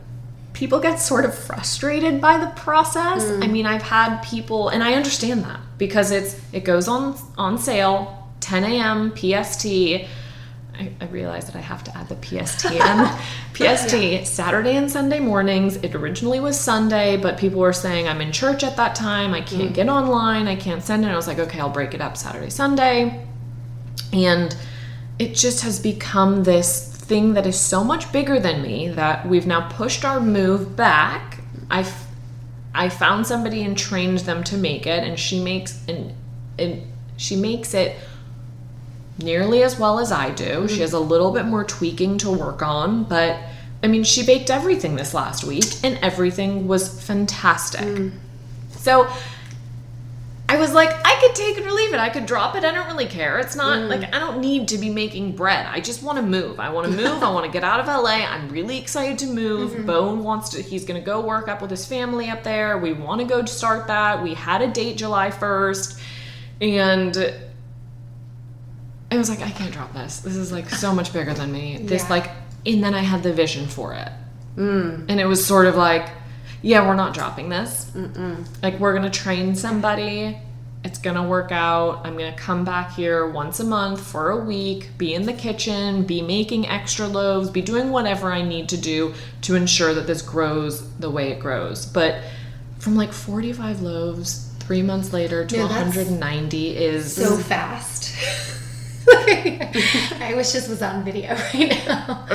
people 0.61 0.79
get 0.79 0.97
sort 0.97 1.25
of 1.25 1.35
frustrated 1.35 2.21
by 2.21 2.37
the 2.37 2.49
process. 2.49 3.25
I 3.25 3.47
mm. 3.47 3.51
mean, 3.51 3.65
I've 3.65 3.83
had 3.83 4.21
people, 4.21 4.69
and 4.69 4.85
I 4.85 4.93
understand 4.93 5.43
that 5.45 5.59
because 5.79 6.11
it's 6.11 6.39
it 6.53 6.65
goes 6.65 6.87
on 6.87 7.17
on 7.39 7.57
sale 7.57 8.29
10 8.41 8.65
a.m. 8.65 9.11
PST. 9.17 9.67
I, 9.67 10.93
I 11.01 11.07
realize 11.07 11.47
that 11.47 11.57
I 11.57 11.61
have 11.61 11.83
to 11.85 11.97
add 11.97 12.11
the 12.11 12.17
PST 12.17 12.73
and 12.73 13.09
PST 13.55 14.27
Saturday 14.31 14.77
and 14.77 14.91
Sunday 14.91 15.19
mornings. 15.19 15.77
It 15.77 15.95
originally 15.95 16.41
was 16.41 16.61
Sunday, 16.61 17.17
but 17.17 17.39
people 17.39 17.61
were 17.61 17.73
saying 17.73 18.07
I'm 18.07 18.21
in 18.21 18.31
church 18.31 18.63
at 18.63 18.77
that 18.77 18.95
time. 18.95 19.33
I 19.33 19.41
can't 19.41 19.71
mm. 19.71 19.75
get 19.75 19.89
online. 19.89 20.47
I 20.47 20.57
can't 20.57 20.83
send 20.83 21.07
it. 21.07 21.09
I 21.09 21.17
was 21.17 21.27
like, 21.27 21.39
okay, 21.39 21.59
I'll 21.59 21.71
break 21.71 21.95
it 21.95 22.03
up 22.03 22.19
Saturday, 22.19 22.51
Sunday. 22.51 23.27
And 24.13 24.55
it 25.19 25.35
just 25.35 25.63
has 25.63 25.81
become 25.81 26.45
this 26.45 26.90
thing 27.11 27.35
that 27.35 27.45
is 27.45 27.59
so 27.59 27.83
much 27.83 28.13
bigger 28.13 28.39
than 28.39 28.63
me 28.63 28.89
that 28.89 29.29
we've 29.29 29.47
now 29.47 29.69
pushed 29.69 30.05
our 30.05 30.21
move 30.21 30.77
back. 30.77 31.41
I 31.69 31.81
f- 31.81 32.07
I 32.73 32.89
found 32.89 33.27
somebody 33.27 33.65
and 33.65 33.77
trained 33.77 34.21
them 34.21 34.45
to 34.45 34.57
make 34.57 34.87
it, 34.87 35.03
and 35.03 35.19
she 35.19 35.43
makes 35.43 35.73
and 35.89 36.15
and 36.57 36.83
she 37.17 37.35
makes 37.35 37.75
it 37.75 37.99
nearly 39.19 39.65
as 39.65 39.77
well 39.77 39.99
as 39.99 40.13
I 40.13 40.31
do. 40.31 40.69
She 40.69 40.75
mm-hmm. 40.75 40.81
has 40.83 40.93
a 40.93 41.01
little 41.01 41.33
bit 41.33 41.47
more 41.47 41.65
tweaking 41.65 42.17
to 42.19 42.31
work 42.31 42.63
on, 42.63 43.03
but 43.05 43.37
I 43.83 43.89
mean, 43.89 44.05
she 44.05 44.25
baked 44.25 44.49
everything 44.49 44.95
this 44.95 45.13
last 45.13 45.43
week, 45.43 45.71
and 45.83 45.99
everything 46.01 46.69
was 46.69 47.03
fantastic. 47.03 47.81
Mm. 47.81 48.13
So 48.77 49.11
I 50.51 50.57
was 50.57 50.73
like, 50.73 50.91
I 51.07 51.15
could 51.21 51.37
take 51.37 51.59
it 51.59 51.65
or 51.65 51.71
leave 51.71 51.95
it. 51.95 52.01
I 52.01 52.09
could 52.09 52.27
drop 52.27 52.57
it. 52.57 52.65
I 52.65 52.73
don't 52.73 52.89
really 52.89 53.07
care. 53.07 53.39
It's 53.39 53.55
not 53.55 53.79
mm. 53.79 53.89
like 53.89 54.13
I 54.13 54.19
don't 54.19 54.41
need 54.41 54.67
to 54.69 54.79
be 54.79 54.91
making 54.91 55.37
bread. 55.37 55.65
I 55.65 55.79
just 55.79 56.03
want 56.03 56.17
to 56.17 56.23
move. 56.23 56.59
I 56.59 56.71
want 56.71 56.91
to 56.91 56.93
move. 56.93 57.23
I 57.23 57.31
want 57.31 57.47
to 57.47 57.53
get 57.53 57.63
out 57.63 57.79
of 57.79 57.87
LA. 57.87 58.27
I'm 58.27 58.49
really 58.49 58.77
excited 58.77 59.17
to 59.19 59.29
move. 59.29 59.71
Mm-hmm. 59.71 59.87
Bone 59.87 60.25
wants 60.25 60.49
to, 60.49 60.61
he's 60.61 60.85
going 60.85 61.01
to 61.01 61.07
go 61.07 61.21
work 61.21 61.47
up 61.47 61.63
with 61.63 61.71
his 61.71 61.87
family 61.87 62.31
up 62.31 62.43
there. 62.43 62.79
We 62.79 62.93
want 62.93 63.21
to 63.21 63.29
go 63.29 63.45
start 63.45 63.87
that. 63.87 64.25
We 64.25 64.35
had 64.35 64.61
a 64.61 64.67
date 64.67 64.97
July 64.97 65.31
1st. 65.31 66.01
And 66.61 67.17
I 69.13 69.17
was 69.19 69.31
like, 69.31 69.43
I 69.43 69.51
can't 69.51 69.73
drop 69.73 69.93
this. 69.93 70.19
This 70.19 70.35
is 70.35 70.51
like 70.51 70.69
so 70.69 70.93
much 70.93 71.13
bigger 71.13 71.33
than 71.33 71.53
me. 71.53 71.79
This, 71.81 72.03
Yeah. 72.03 72.09
like, 72.09 72.31
and 72.67 72.83
then 72.83 72.95
I 72.95 73.03
had 73.03 73.23
the 73.23 73.33
vision 73.33 73.69
for 73.69 73.95
it. 73.95 74.09
Mm. 74.57 75.07
And 75.09 75.21
it 75.21 75.27
was 75.27 75.47
sort 75.47 75.67
of 75.67 75.77
like, 75.77 76.09
yeah, 76.63 76.87
we're 76.87 76.95
not 76.95 77.15
dropping 77.15 77.49
this. 77.49 77.91
Like, 78.63 78.79
we're 78.79 78.97
going 78.97 79.11
to 79.11 79.19
train 79.19 79.55
somebody. 79.55 80.39
It's 80.83 80.99
going 80.99 81.17
to 81.17 81.23
work 81.23 81.53
out. 81.53 82.07
I'm 82.07 82.17
going 82.17 82.33
to 82.33 82.39
come 82.39 82.65
back 82.65 82.93
here 82.93 83.29
once 83.29 83.61
a 83.61 83.65
month 83.65 84.01
for 84.01 84.31
a 84.31 84.37
week, 84.39 84.91
be 84.97 85.13
in 85.15 85.27
the 85.27 85.33
kitchen, 85.35 86.05
be 86.05 86.23
making 86.23 86.67
extra 86.69 87.07
loaves, 87.07 87.51
be 87.51 87.61
doing 87.61 87.91
whatever 87.91 88.33
I 88.33 88.41
need 88.43 88.69
to 88.71 88.79
do 88.79 89.13
to 89.43 89.57
ensure 89.57 89.93
that 89.95 90.07
this 90.07 90.23
grows 90.23 90.91
the 90.99 91.11
way 91.11 91.33
it 91.33 91.39
grows. 91.41 91.85
But 91.85 92.23
from 92.79 92.97
like 92.97 93.13
45 93.13 93.83
loaves, 93.83 94.47
three 94.61 94.83
months 94.83 95.13
later 95.13 95.45
to 95.45 95.57
No, 95.57 95.67
190 95.67 96.77
is. 96.77 97.15
so 97.15 97.37
fast. 97.37 98.15
I 99.09 100.33
wish 100.37 100.53
this 100.53 100.69
was 100.69 100.81
on 100.81 101.05
video 101.05 101.35
right 101.35 101.83
now. 101.87 102.27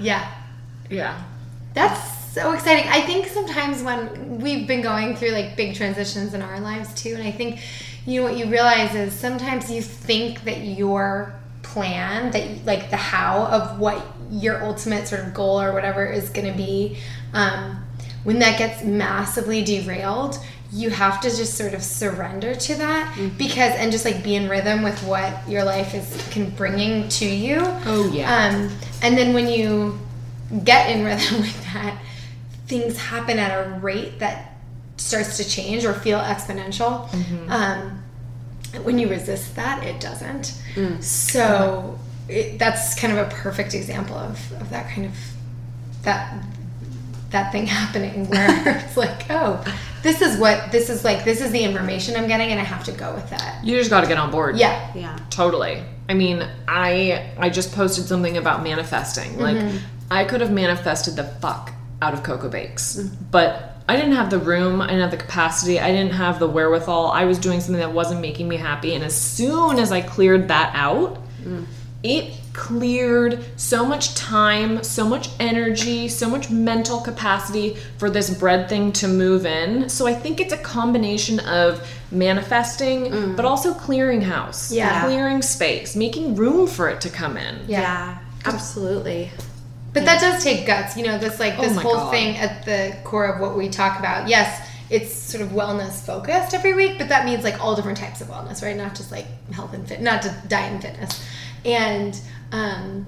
Yeah. 0.00 0.28
yeah. 0.90 1.22
That's 1.74 2.11
so 2.32 2.52
exciting. 2.52 2.90
I 2.90 3.02
think 3.02 3.26
sometimes 3.26 3.82
when 3.82 4.40
we've 4.40 4.66
been 4.66 4.80
going 4.80 5.16
through 5.16 5.30
like 5.32 5.54
big 5.54 5.74
transitions 5.74 6.32
in 6.32 6.40
our 6.40 6.60
lives 6.60 6.94
too, 6.94 7.14
and 7.14 7.22
I 7.22 7.30
think 7.30 7.60
you 8.06 8.20
know 8.20 8.26
what 8.26 8.38
you 8.38 8.46
realize 8.46 8.94
is 8.94 9.12
sometimes 9.12 9.70
you 9.70 9.82
think 9.82 10.44
that 10.44 10.58
your 10.58 11.34
plan, 11.62 12.30
that 12.30 12.64
like 12.64 12.88
the 12.88 12.96
how 12.96 13.44
of 13.46 13.78
what 13.78 14.02
your 14.30 14.62
ultimate 14.64 15.06
sort 15.06 15.22
of 15.22 15.34
goal 15.34 15.60
or 15.60 15.74
whatever 15.74 16.06
is 16.06 16.30
going 16.30 16.50
to 16.50 16.56
be, 16.56 16.96
um, 17.34 17.84
when 18.24 18.38
that 18.38 18.58
gets 18.58 18.82
massively 18.82 19.62
derailed, 19.62 20.38
you 20.72 20.88
have 20.88 21.20
to 21.20 21.28
just 21.28 21.54
sort 21.54 21.74
of 21.74 21.82
surrender 21.82 22.54
to 22.54 22.74
that 22.76 23.14
because 23.36 23.72
and 23.74 23.92
just 23.92 24.06
like 24.06 24.24
be 24.24 24.36
in 24.36 24.48
rhythm 24.48 24.82
with 24.82 24.98
what 25.02 25.46
your 25.46 25.64
life 25.64 25.94
is 25.94 26.28
can 26.30 26.48
bringing 26.50 27.06
to 27.10 27.26
you. 27.26 27.58
Oh, 27.84 28.10
yeah. 28.10 28.46
Um, 28.46 28.74
and 29.02 29.18
then 29.18 29.34
when 29.34 29.48
you 29.48 29.98
get 30.64 30.88
in 30.88 31.04
rhythm 31.04 31.40
with 31.40 31.64
that, 31.74 32.00
things 32.72 32.96
happen 32.96 33.38
at 33.38 33.52
a 33.52 33.70
rate 33.80 34.18
that 34.18 34.54
starts 34.96 35.36
to 35.36 35.46
change 35.46 35.84
or 35.84 35.92
feel 35.92 36.18
exponential. 36.18 37.06
Mm-hmm. 37.10 37.52
Um, 37.52 38.02
when 38.82 38.98
you 38.98 39.10
resist 39.10 39.56
that, 39.56 39.84
it 39.84 40.00
doesn't. 40.00 40.58
Mm. 40.74 41.02
So 41.02 41.98
it, 42.30 42.58
that's 42.58 42.98
kind 42.98 43.12
of 43.12 43.26
a 43.26 43.30
perfect 43.30 43.74
example 43.74 44.16
of, 44.16 44.52
of 44.52 44.70
that 44.70 44.88
kind 44.88 45.06
of 45.06 45.14
that 46.04 46.42
that 47.28 47.52
thing 47.52 47.66
happening 47.80 48.26
where 48.30 48.78
it's 48.86 48.96
like, 48.96 49.26
oh, 49.28 49.62
this 50.02 50.22
is 50.22 50.38
what 50.38 50.72
this 50.72 50.88
is 50.88 51.04
like. 51.04 51.24
This 51.24 51.42
is 51.42 51.52
the 51.52 51.62
information 51.62 52.16
I'm 52.16 52.26
getting, 52.26 52.52
and 52.52 52.58
I 52.58 52.64
have 52.64 52.84
to 52.84 52.92
go 52.92 53.14
with 53.14 53.28
that. 53.28 53.62
You 53.62 53.76
just 53.76 53.90
got 53.90 54.00
to 54.00 54.06
get 54.06 54.16
on 54.16 54.30
board. 54.30 54.56
Yeah. 54.56 54.90
Yeah. 54.94 55.18
Totally. 55.28 55.84
I 56.08 56.14
mean, 56.14 56.48
I 56.66 57.32
I 57.36 57.50
just 57.50 57.74
posted 57.74 58.06
something 58.06 58.38
about 58.38 58.62
manifesting. 58.62 59.38
Like 59.38 59.58
mm-hmm. 59.58 59.76
I 60.10 60.24
could 60.24 60.40
have 60.40 60.50
manifested 60.50 61.16
the 61.16 61.24
fuck 61.24 61.74
out 62.02 62.12
of 62.12 62.22
Coco 62.22 62.48
Bakes, 62.48 62.96
but 63.30 63.76
I 63.88 63.96
didn't 63.96 64.12
have 64.12 64.30
the 64.30 64.38
room, 64.38 64.80
I 64.80 64.88
didn't 64.88 65.02
have 65.02 65.10
the 65.10 65.16
capacity, 65.16 65.80
I 65.80 65.90
didn't 65.90 66.12
have 66.12 66.38
the 66.38 66.48
wherewithal. 66.48 67.10
I 67.12 67.24
was 67.24 67.38
doing 67.38 67.60
something 67.60 67.80
that 67.80 67.92
wasn't 67.92 68.20
making 68.20 68.48
me 68.48 68.56
happy. 68.56 68.94
And 68.94 69.04
as 69.04 69.14
soon 69.18 69.78
as 69.78 69.92
I 69.92 70.00
cleared 70.02 70.48
that 70.48 70.72
out, 70.74 71.18
it 72.02 72.34
cleared 72.52 73.44
so 73.56 73.84
much 73.84 74.14
time, 74.14 74.82
so 74.82 75.08
much 75.08 75.30
energy, 75.40 76.08
so 76.08 76.28
much 76.28 76.50
mental 76.50 77.00
capacity 77.00 77.76
for 77.98 78.10
this 78.10 78.30
bread 78.30 78.68
thing 78.68 78.92
to 78.92 79.08
move 79.08 79.46
in. 79.46 79.88
So 79.88 80.06
I 80.06 80.14
think 80.14 80.40
it's 80.40 80.52
a 80.52 80.58
combination 80.58 81.40
of 81.40 81.88
manifesting, 82.10 83.04
mm. 83.06 83.36
but 83.36 83.44
also 83.44 83.72
clearing 83.72 84.20
house, 84.20 84.70
Yeah. 84.70 85.04
clearing 85.04 85.42
space, 85.42 85.96
making 85.96 86.36
room 86.36 86.66
for 86.66 86.88
it 86.88 87.00
to 87.02 87.08
come 87.08 87.36
in. 87.36 87.60
Yeah. 87.66 88.18
absolutely. 88.44 89.30
But 89.92 90.04
that 90.06 90.20
does 90.20 90.42
take 90.42 90.66
guts, 90.66 90.96
you 90.96 91.04
know, 91.04 91.18
this 91.18 91.38
like 91.38 91.58
Oh 91.58 91.62
this 91.62 91.74
my 91.74 91.82
whole 91.82 91.94
God. 91.94 92.10
thing 92.10 92.36
at 92.36 92.64
the 92.64 92.96
core 93.04 93.26
of 93.26 93.40
what 93.40 93.56
we 93.56 93.68
talk 93.68 93.98
about. 93.98 94.28
Yes, 94.28 94.68
it's 94.88 95.14
sort 95.14 95.42
of 95.42 95.50
wellness 95.50 96.04
focused 96.04 96.54
every 96.54 96.74
week, 96.74 96.98
but 96.98 97.08
that 97.08 97.24
means 97.24 97.44
like 97.44 97.60
all 97.62 97.74
different 97.76 97.98
types 97.98 98.20
of 98.20 98.28
wellness, 98.28 98.62
right? 98.62 98.76
Not 98.76 98.94
just 98.94 99.10
like 99.10 99.26
health 99.52 99.74
and 99.74 99.86
fit, 99.86 100.00
not 100.00 100.22
just 100.22 100.48
diet 100.48 100.72
and 100.72 100.82
fitness. 100.82 101.24
And 101.64 102.18
um 102.52 103.06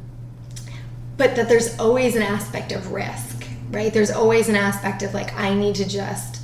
but 1.16 1.36
that 1.36 1.48
there's 1.48 1.78
always 1.78 2.16
an 2.16 2.22
aspect 2.22 2.72
of 2.72 2.92
risk, 2.92 3.46
right? 3.70 3.92
There's 3.92 4.10
always 4.10 4.48
an 4.48 4.56
aspect 4.56 5.02
of 5.02 5.14
like 5.14 5.32
I 5.34 5.54
need 5.54 5.76
to 5.76 5.88
just 5.88 6.42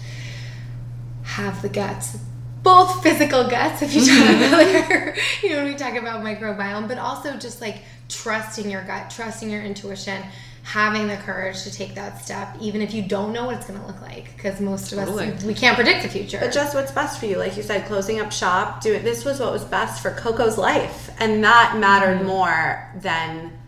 have 1.23 1.61
the 1.63 1.69
guts 1.69 2.19
both 2.63 3.03
physical 3.03 3.49
guts 3.49 3.83
if 3.83 3.95
you 3.95 4.05
talk 4.05 4.53
earlier 4.53 5.17
you 5.43 5.51
know 5.51 5.57
when 5.57 5.65
we 5.67 5.75
talk 5.75 5.95
about 5.95 6.23
microbiome 6.23 6.87
but 6.89 6.99
also 6.99 7.37
just 7.37 7.61
like 7.61 7.83
trusting 8.11 8.71
your 8.71 8.83
gut 8.85 9.11
trusting 9.11 9.49
your 9.49 9.63
intuition 9.63 10.23
having 10.63 11.09
the 11.09 11.17
courage 11.17 11.63
to 11.63 11.73
take 11.73 11.95
that 11.95 12.23
step 12.23 12.55
even 12.61 12.83
if 12.83 12.93
you 12.93 13.03
don't 13.03 13.33
know 13.33 13.47
what 13.47 13.57
it's 13.57 13.67
going 13.67 13.81
to 13.81 13.87
look 13.87 14.01
like 14.03 14.37
because 14.37 14.61
most 14.61 14.93
of 14.93 14.99
Totally. 14.99 15.33
us 15.33 15.45
we 15.45 15.55
can't 15.55 15.75
predict 15.75 16.03
the 16.03 16.09
future 16.09 16.39
But 16.41 16.53
just 16.53 16.75
what's 16.75 16.93
best 16.93 17.19
for 17.19 17.27
you, 17.27 17.37
like 17.37 17.57
you 17.57 17.63
said, 17.63 17.87
closing 17.87 18.21
up 18.21 18.33
shop. 18.33 18.83
Doing 18.83 19.03
this 19.03 19.25
was 19.25 19.41
what 19.41 19.53
was 19.53 19.65
best 19.65 20.03
for 20.03 20.11
Coco's 20.13 20.59
life, 20.59 21.11
and 21.19 21.43
that 21.45 21.77
mattered 21.79 22.19
mm-hmm. 22.19 22.27
more 22.27 22.91
than 22.97 23.59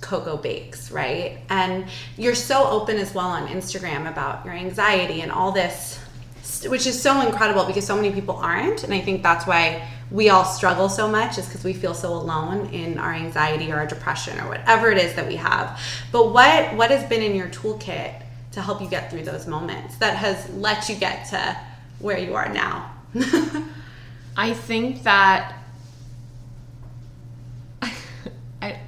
Coco 0.00 0.36
bakes, 0.36 0.90
right? 0.90 1.38
And 1.48 1.86
you're 2.16 2.34
so 2.34 2.66
open 2.66 2.96
as 2.98 3.14
well 3.14 3.28
on 3.28 3.48
Instagram 3.48 4.08
about 4.08 4.44
your 4.44 4.54
anxiety 4.54 5.20
and 5.22 5.32
all 5.32 5.52
this, 5.52 5.94
st- 5.94 6.05
which 6.68 6.86
is 6.86 7.00
so 7.00 7.20
incredible 7.26 7.64
because 7.64 7.86
so 7.86 7.96
many 7.96 8.12
people 8.12 8.36
aren't, 8.36 8.84
and 8.84 8.92
I 8.92 9.00
think 9.00 9.22
that's 9.22 9.46
why 9.46 9.88
we 10.10 10.28
all 10.30 10.44
struggle 10.44 10.88
so 10.88 11.08
much 11.08 11.36
is 11.38 11.46
because 11.46 11.64
we 11.64 11.72
feel 11.72 11.94
so 11.94 12.12
alone 12.12 12.68
in 12.70 12.98
our 12.98 13.12
anxiety 13.12 13.72
or 13.72 13.76
our 13.76 13.86
depression 13.86 14.38
or 14.40 14.48
whatever 14.48 14.90
it 14.90 14.98
is 14.98 15.14
that 15.14 15.26
we 15.26 15.36
have. 15.36 15.80
But 16.12 16.32
what 16.32 16.74
what 16.76 16.90
has 16.90 17.08
been 17.08 17.22
in 17.22 17.34
your 17.34 17.48
toolkit 17.48 18.22
to 18.52 18.62
help 18.62 18.80
you 18.80 18.88
get 18.88 19.10
through 19.10 19.24
those 19.24 19.46
moments 19.46 19.96
that 19.96 20.16
has 20.16 20.48
let 20.54 20.88
you 20.88 20.96
get 20.96 21.28
to 21.30 21.56
where 21.98 22.18
you 22.18 22.34
are 22.34 22.48
now? 22.48 22.92
I 24.36 24.52
think 24.54 25.02
that 25.02 25.54
I 28.62 28.80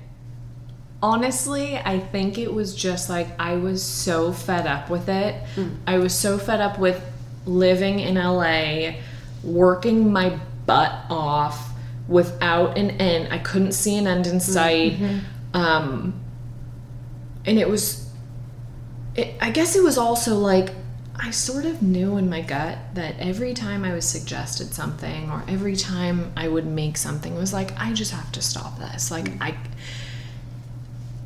honestly, 1.02 1.76
I 1.76 1.98
think 1.98 2.38
it 2.38 2.52
was 2.52 2.74
just 2.74 3.08
like 3.08 3.28
I 3.40 3.56
was 3.56 3.82
so 3.82 4.32
fed 4.32 4.66
up 4.66 4.88
with 4.88 5.08
it. 5.08 5.42
Mm. 5.56 5.78
I 5.86 5.98
was 5.98 6.14
so 6.14 6.38
fed 6.38 6.60
up 6.60 6.78
with 6.78 7.02
living 7.48 8.00
in 8.00 8.14
LA, 8.16 8.92
working 9.42 10.12
my 10.12 10.38
butt 10.66 10.92
off 11.10 11.70
without 12.06 12.76
an 12.78 12.90
end. 12.92 13.32
I 13.32 13.38
couldn't 13.38 13.72
see 13.72 13.96
an 13.96 14.06
end 14.06 14.26
in 14.26 14.40
sight. 14.40 14.98
Um 15.54 16.20
and 17.46 17.58
it 17.58 17.68
was 17.68 18.10
it, 19.14 19.34
I 19.40 19.50
guess 19.50 19.74
it 19.74 19.82
was 19.82 19.96
also 19.98 20.36
like 20.36 20.70
I 21.20 21.30
sort 21.32 21.64
of 21.64 21.82
knew 21.82 22.16
in 22.16 22.30
my 22.30 22.42
gut 22.42 22.78
that 22.94 23.16
every 23.18 23.52
time 23.52 23.84
I 23.84 23.92
was 23.92 24.04
suggested 24.08 24.72
something 24.72 25.30
or 25.30 25.42
every 25.48 25.74
time 25.74 26.32
I 26.36 26.46
would 26.46 26.66
make 26.66 26.96
something 26.96 27.34
it 27.34 27.38
was 27.38 27.52
like 27.52 27.72
I 27.78 27.92
just 27.92 28.12
have 28.12 28.30
to 28.32 28.42
stop 28.42 28.78
this. 28.78 29.10
Like 29.10 29.30
I 29.40 29.56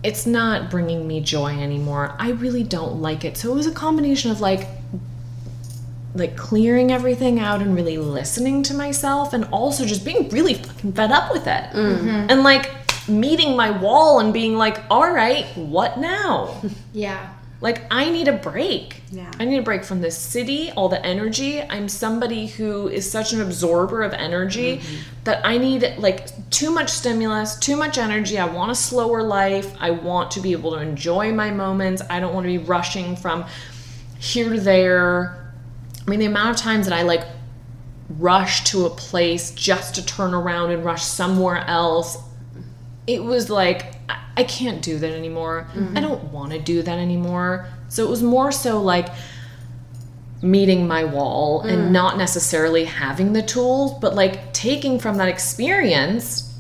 it's 0.03 0.27
not 0.27 0.71
bringing 0.71 1.07
me 1.07 1.21
joy 1.21 1.61
anymore. 1.61 2.15
I 2.19 2.31
really 2.31 2.65
don't 2.65 3.01
like 3.01 3.25
it. 3.25 3.37
So 3.37 3.53
it 3.53 3.55
was 3.55 3.67
a 3.67 3.73
combination 3.73 4.31
of 4.31 4.41
like 4.41 4.67
like 6.15 6.37
clearing 6.37 6.93
everything 6.93 7.39
out 7.39 7.63
and 7.63 7.75
really 7.75 7.97
listening 7.97 8.63
to 8.65 8.75
myself 8.75 9.33
and 9.33 9.45
also 9.47 9.85
just 9.85 10.05
being 10.05 10.29
really 10.29 10.55
fucking 10.55 10.93
fed 10.93 11.11
up 11.11 11.33
with 11.33 11.47
it. 11.47 11.71
Mm-hmm. 11.73 12.27
And 12.31 12.43
like 12.43 12.71
meeting 13.09 13.57
my 13.57 13.71
wall 13.71 14.21
and 14.21 14.33
being 14.33 14.57
like, 14.57 14.79
"All 14.91 15.11
right, 15.13 15.47
what 15.57 15.99
now?" 15.99 16.63
yeah 16.93 17.33
Like 17.63 17.83
I 17.93 18.11
need 18.11 18.27
a 18.27 18.33
break. 18.33 19.03
Yeah. 19.13 19.31
I 19.39 19.45
need 19.45 19.59
a 19.59 19.63
break 19.63 19.85
from 19.85 20.01
this 20.01 20.19
city, 20.19 20.73
all 20.73 20.89
the 20.89 21.05
energy. 21.07 21.63
I'm 21.63 21.89
somebody 21.89 22.49
who 22.49 22.89
is 22.89 23.09
such 23.09 23.33
an 23.33 23.41
absorber 23.41 24.03
of 24.03 24.13
energy 24.13 24.79
mm-hmm. 24.79 24.97
that 25.25 25.47
I 25.47 25.59
need 25.59 25.95
like 25.99 26.51
too 26.51 26.73
much 26.73 26.91
stimulus, 26.91 27.57
too 27.59 27.77
much 27.77 27.99
energy. 27.99 28.37
I 28.37 28.47
want 28.47 28.73
a 28.73 28.75
slower 28.75 29.23
life. 29.23 29.75
I 29.79 29.93
want 29.93 30.33
to 30.33 30.41
be 30.41 30.51
able 30.53 30.73
to 30.73 30.79
enjoy 30.79 31.33
my 31.33 31.53
moments. 31.53 32.03
I 32.11 32.19
don't 32.19 32.35
want 32.35 32.45
to 32.45 32.49
be 32.49 32.59
rushing 32.59 33.15
from 33.15 33.47
here 34.19 34.51
to 34.51 34.61
there. 34.61 35.42
I 36.07 36.11
mean, 36.11 36.21
the 36.21 36.27
amount 36.27 36.51
of 36.51 36.57
times 36.57 36.87
that 36.87 36.99
I 36.99 37.03
like 37.03 37.25
rush 38.19 38.65
to 38.65 38.87
a 38.87 38.91
place 38.91 39.53
just 39.53 39.95
to 39.95 40.05
turn 40.05 40.35
around 40.35 40.71
and 40.71 40.85
rush 40.85 41.03
somewhere 41.03 41.65
else 41.67 42.19
it 43.07 43.23
was 43.23 43.51
like 43.51 43.95
I- 44.09 44.19
I 44.37 44.45
can't 44.45 44.81
do 44.81 44.99
that 44.99 45.13
anymore. 45.13 45.67
Mm-hmm. 45.75 45.97
I 45.97 46.01
don't 46.01 46.25
want 46.33 46.53
to 46.53 46.59
do 46.59 46.83
that 46.83 46.99
anymore. 46.99 47.67
So 47.89 48.05
it 48.05 48.09
was 48.09 48.23
more 48.23 48.51
so 48.53 48.81
like 48.81 49.09
meeting 50.41 50.89
my 50.89 51.05
wall 51.05 51.61
and 51.63 51.89
mm. 51.89 51.91
not 51.91 52.17
necessarily 52.19 52.85
having 52.85 53.33
the 53.33 53.43
tools, 53.43 53.93
but 54.01 54.15
like 54.15 54.53
taking 54.53 54.99
from 54.99 55.19
that 55.19 55.29
experience 55.29 56.53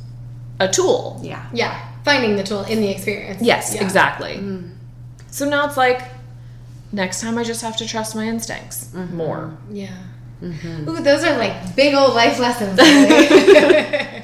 a 0.61 0.69
tool. 0.69 1.21
Yeah. 1.23 1.45
yeah 1.53 1.89
finding 2.05 2.37
the 2.37 2.43
tool 2.43 2.63
in 2.65 2.81
the 2.81 2.89
experience 2.89 3.41
Yes, 3.41 3.75
Yeah. 3.75 3.85
exactly. 3.85 4.35
Mm. 4.37 4.73
So 5.31 5.49
now 5.49 5.67
it's 5.67 5.77
like 5.77 6.03
next 6.93 7.21
time 7.21 7.39
I 7.39 7.45
just 7.45 7.63
have 7.63 7.77
to 7.79 7.87
trust 7.87 8.15
my 8.15 8.25
instincts 8.27 8.93
more. 8.95 9.57
yeah 9.71 9.89
Mm-hmm. 10.43 10.89
ooh 10.89 11.01
those 11.01 11.23
are 11.23 11.39
like 11.39 11.77
big 11.77 11.95
old 11.95 12.15
life 12.15 12.39
lessons 12.41 12.77
really. 12.79 13.29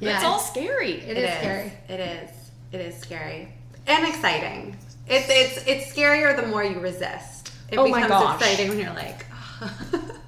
But 0.00 0.08
It's 0.14 0.24
all 0.24 0.38
scary. 0.38 0.92
it 1.00 1.16
is 1.18 1.30
scary 1.40 1.72
It 1.88 2.00
is. 2.00 2.30
It 2.72 2.80
is 2.80 2.96
scary 3.00 3.48
and 3.86 4.06
exciting. 4.06 4.76
It's 5.08 5.28
it's 5.28 5.66
it's 5.66 5.92
scarier 5.92 6.34
the 6.40 6.46
more 6.46 6.62
you 6.64 6.78
resist. 6.80 7.50
It 7.70 7.78
Oh 7.78 7.88
my 7.88 8.02
becomes 8.02 8.22
gosh. 8.24 8.40
exciting 8.40 8.68
when 8.70 8.78
you're 8.78 8.94
like, 8.94 9.26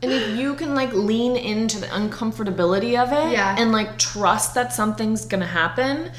And 0.03 0.13
if 0.13 0.37
you 0.39 0.55
can 0.55 0.75
like 0.75 0.93
lean 0.93 1.37
into 1.37 1.79
the 1.81 1.87
uncomfortability 1.87 3.01
of 3.01 3.13
it 3.13 3.33
Yeah. 3.33 3.57
and 3.59 3.71
like 3.73 3.99
trust 3.99 4.55
that 4.55 4.73
something's 4.73 5.25
gonna 5.25 5.47
happen, 5.47 6.11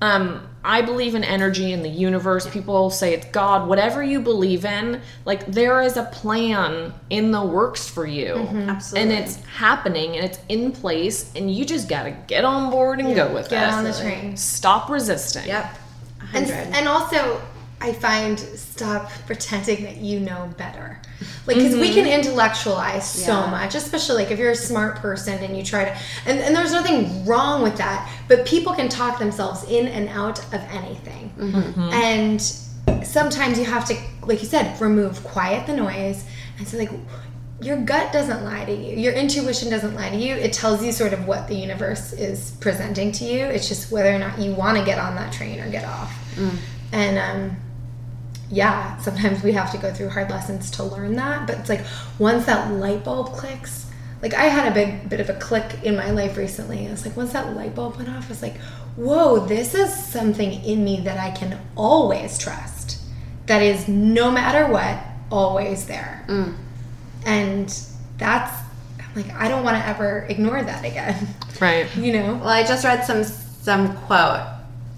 um, 0.00 0.46
I 0.62 0.82
believe 0.82 1.14
in 1.14 1.24
energy 1.24 1.72
in 1.72 1.82
the 1.82 1.88
universe. 1.88 2.46
People 2.48 2.90
say 2.90 3.14
it's 3.14 3.26
God, 3.26 3.66
whatever 3.68 4.02
you 4.02 4.20
believe 4.20 4.64
in, 4.64 5.00
like 5.24 5.46
there 5.46 5.80
is 5.80 5.96
a 5.96 6.04
plan 6.04 6.92
in 7.08 7.30
the 7.30 7.42
works 7.42 7.88
for 7.88 8.06
you. 8.06 8.34
Absolutely. 8.36 9.14
And 9.14 9.24
it's 9.24 9.36
happening 9.44 10.16
and 10.16 10.24
it's 10.24 10.38
in 10.48 10.72
place 10.72 11.32
and 11.34 11.54
you 11.54 11.64
just 11.64 11.88
gotta 11.88 12.10
get 12.26 12.44
on 12.44 12.70
board 12.70 13.00
and 13.00 13.14
go 13.16 13.32
with 13.32 13.48
get 13.48 13.68
it. 13.68 13.74
on 13.74 13.84
the 13.84 13.92
train 13.92 14.36
Stop 14.36 14.90
resisting. 14.90 15.46
yep, 15.46 15.78
and, 16.34 16.46
hundred. 16.50 16.76
and 16.76 16.88
also 16.88 17.40
i 17.80 17.92
find 17.92 18.38
stop 18.80 19.10
pretending 19.26 19.84
that 19.84 19.96
you 19.96 20.20
know 20.20 20.50
better. 20.56 20.98
Like 21.46 21.56
because 21.56 21.74
we 21.74 21.92
can 21.92 22.04
mm-hmm. 22.04 22.20
intellectualize 22.20 23.08
so 23.08 23.46
much 23.46 23.74
especially 23.74 24.22
like 24.22 24.30
if 24.30 24.38
you're 24.38 24.52
a 24.52 24.56
smart 24.56 24.96
person 24.96 25.42
and 25.42 25.56
you 25.56 25.62
try 25.62 25.84
to 25.84 25.98
and, 26.26 26.38
and 26.38 26.56
there's 26.56 26.72
nothing 26.72 27.26
wrong 27.26 27.62
with 27.62 27.76
that 27.76 28.10
but 28.28 28.46
people 28.46 28.72
can 28.72 28.88
talk 28.88 29.18
themselves 29.18 29.64
in 29.64 29.86
and 29.88 30.08
out 30.08 30.38
of 30.54 30.60
anything. 30.70 31.32
Mm-hmm. 31.38 31.80
And 31.92 33.06
sometimes 33.06 33.58
you 33.58 33.66
have 33.66 33.84
to 33.86 33.96
like 34.22 34.40
you 34.40 34.48
said 34.48 34.80
remove 34.80 35.22
quiet 35.24 35.66
the 35.66 35.76
noise 35.76 36.24
and 36.58 36.66
so 36.66 36.78
like 36.78 36.90
your 37.60 37.76
gut 37.76 38.10
doesn't 38.10 38.42
lie 38.42 38.64
to 38.64 38.74
you. 38.74 38.96
Your 38.96 39.12
intuition 39.12 39.68
doesn't 39.68 39.94
lie 39.94 40.08
to 40.08 40.16
you. 40.16 40.34
It 40.34 40.54
tells 40.54 40.82
you 40.82 40.92
sort 40.92 41.12
of 41.12 41.26
what 41.26 41.46
the 41.46 41.54
universe 41.54 42.14
is 42.14 42.52
presenting 42.52 43.12
to 43.12 43.24
you. 43.26 43.44
It's 43.44 43.68
just 43.68 43.92
whether 43.92 44.14
or 44.14 44.18
not 44.18 44.38
you 44.38 44.54
want 44.54 44.78
to 44.78 44.84
get 44.84 44.98
on 44.98 45.14
that 45.16 45.30
train 45.30 45.60
or 45.60 45.70
get 45.70 45.84
off. 45.84 46.10
Mm. 46.36 46.56
And 46.92 47.18
um 47.18 47.56
yeah 48.50 48.96
sometimes 48.98 49.42
we 49.42 49.52
have 49.52 49.70
to 49.70 49.78
go 49.78 49.92
through 49.92 50.08
hard 50.08 50.30
lessons 50.30 50.70
to 50.70 50.82
learn 50.82 51.14
that 51.16 51.46
but 51.46 51.58
it's 51.58 51.68
like 51.68 51.84
once 52.18 52.46
that 52.46 52.72
light 52.72 53.04
bulb 53.04 53.32
clicks 53.32 53.86
like 54.22 54.34
i 54.34 54.44
had 54.44 54.70
a 54.70 54.74
big 54.74 55.08
bit 55.08 55.20
of 55.20 55.30
a 55.30 55.34
click 55.34 55.82
in 55.84 55.96
my 55.96 56.10
life 56.10 56.36
recently 56.36 56.86
it's 56.86 57.06
like 57.06 57.16
once 57.16 57.32
that 57.32 57.54
light 57.54 57.74
bulb 57.74 57.96
went 57.96 58.08
off 58.08 58.26
i 58.26 58.28
was 58.28 58.42
like 58.42 58.56
whoa 58.96 59.46
this 59.46 59.74
is 59.74 59.94
something 59.94 60.52
in 60.64 60.84
me 60.84 61.00
that 61.00 61.18
i 61.18 61.30
can 61.30 61.60
always 61.76 62.38
trust 62.38 63.00
that 63.46 63.62
is 63.62 63.88
no 63.88 64.30
matter 64.30 64.70
what 64.70 64.96
always 65.30 65.86
there. 65.86 66.24
Mm. 66.28 66.54
And 67.26 67.86
that's 68.16 68.52
I'm 68.98 69.14
like 69.16 69.34
i 69.34 69.48
don't 69.48 69.64
want 69.64 69.76
to 69.76 69.86
ever 69.86 70.26
ignore 70.28 70.62
that 70.62 70.84
again. 70.84 71.28
Right. 71.60 71.94
you 71.96 72.12
know? 72.12 72.34
Well, 72.34 72.48
I 72.48 72.62
just 72.62 72.84
read 72.84 73.04
some 73.04 73.24
some 73.24 73.96
quote 74.06 74.46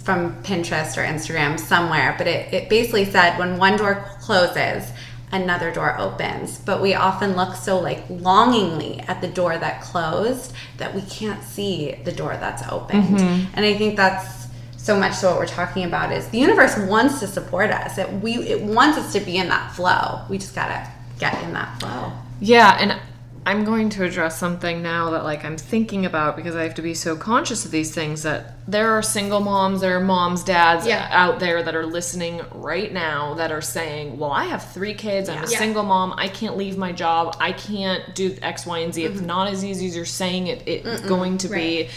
from 0.03 0.43
Pinterest 0.43 0.97
or 0.97 1.05
Instagram 1.07 1.59
somewhere, 1.59 2.15
but 2.19 2.27
it, 2.27 2.53
it 2.53 2.69
basically 2.69 3.05
said 3.05 3.39
when 3.39 3.57
one 3.57 3.77
door 3.77 4.05
closes, 4.21 4.91
another 5.31 5.73
door 5.73 5.99
opens. 5.99 6.59
But 6.59 6.83
we 6.83 6.95
often 6.95 7.37
look 7.37 7.55
so 7.55 7.81
like 7.81 8.05
longingly 8.09 9.01
at 9.01 9.21
the 9.21 9.29
door 9.29 9.57
that 9.57 9.81
closed 9.81 10.53
that 10.79 10.95
we 10.95 11.03
can't 11.03 11.43
see 11.43 11.95
the 12.05 12.13
door 12.13 12.37
that's 12.39 12.63
opened. 12.71 13.19
Mm-hmm. 13.19 13.53
And 13.55 13.65
I 13.65 13.75
think 13.75 13.97
that's 13.97 14.43
so 14.77 14.99
much 14.99 15.15
so 15.15 15.31
what 15.31 15.39
we're 15.39 15.47
talking 15.47 15.85
about 15.85 16.13
is 16.13 16.29
the 16.29 16.39
universe 16.39 16.77
wants 16.77 17.21
to 17.21 17.29
support 17.29 17.71
us. 17.71 17.99
It 17.99 18.11
we 18.15 18.35
it 18.39 18.63
wants 18.63 18.99
us 18.99 19.13
to 19.13 19.21
be 19.21 19.37
in 19.37 19.49
that 19.49 19.73
flow. 19.73 20.23
We 20.29 20.39
just 20.39 20.55
gotta 20.55 20.91
get 21.19 21.41
in 21.45 21.53
that 21.53 21.79
flow. 21.79 22.13
Yeah, 22.41 22.77
and 22.81 23.01
I'm 23.45 23.65
going 23.65 23.89
to 23.91 24.05
address 24.05 24.39
something 24.39 24.83
now 24.83 25.11
that 25.11 25.25
like 25.25 25.45
I'm 25.45 25.57
thinking 25.57 26.07
about 26.07 26.37
because 26.37 26.55
I 26.55 26.63
have 26.63 26.77
to 26.77 26.83
be 26.83 26.95
so 26.95 27.17
conscious 27.17 27.65
of 27.65 27.73
these 27.73 27.93
things 27.93 28.23
that 28.23 28.55
there 28.69 28.93
are 28.93 29.03
single 29.03 29.41
moms, 29.41 29.81
there 29.81 29.97
are 29.97 30.01
moms, 30.01 30.45
dads 30.45 30.87
Yeah. 30.87 31.09
out 31.11 31.41
there 31.41 31.61
that 31.61 31.75
are 31.75 31.85
listening 31.85 32.41
right 32.53 32.93
now 32.93 33.35
that 33.35 33.51
are 33.51 33.61
saying, 33.61 34.17
"Well, 34.17 34.31
I 34.31 34.45
have 34.45 34.71
3 34.71 34.95
kids, 34.95 35.29
I'm 35.29 35.43
a 35.43 35.51
Yeah. 35.51 35.59
single 35.59 35.83
mom, 35.83 36.15
I 36.17 36.29
can't 36.29 36.57
leave 36.57 36.79
my 36.79 36.93
job, 36.93 37.37
I 37.41 37.51
can't 37.51 38.15
do 38.15 38.37
X, 38.43 38.65
Y, 38.65 38.79
and 38.79 38.95
Z. 38.95 39.05
It's 39.05 39.17
mm-hmm. 39.17 39.27
not 39.27 39.49
as 39.49 39.65
easy 39.65 39.89
as 39.89 39.97
you're 39.97 40.05
saying 40.05 40.47
it 40.47 40.63
it's 40.67 41.01
going 41.01 41.39
to 41.39 41.49
be." 41.49 41.89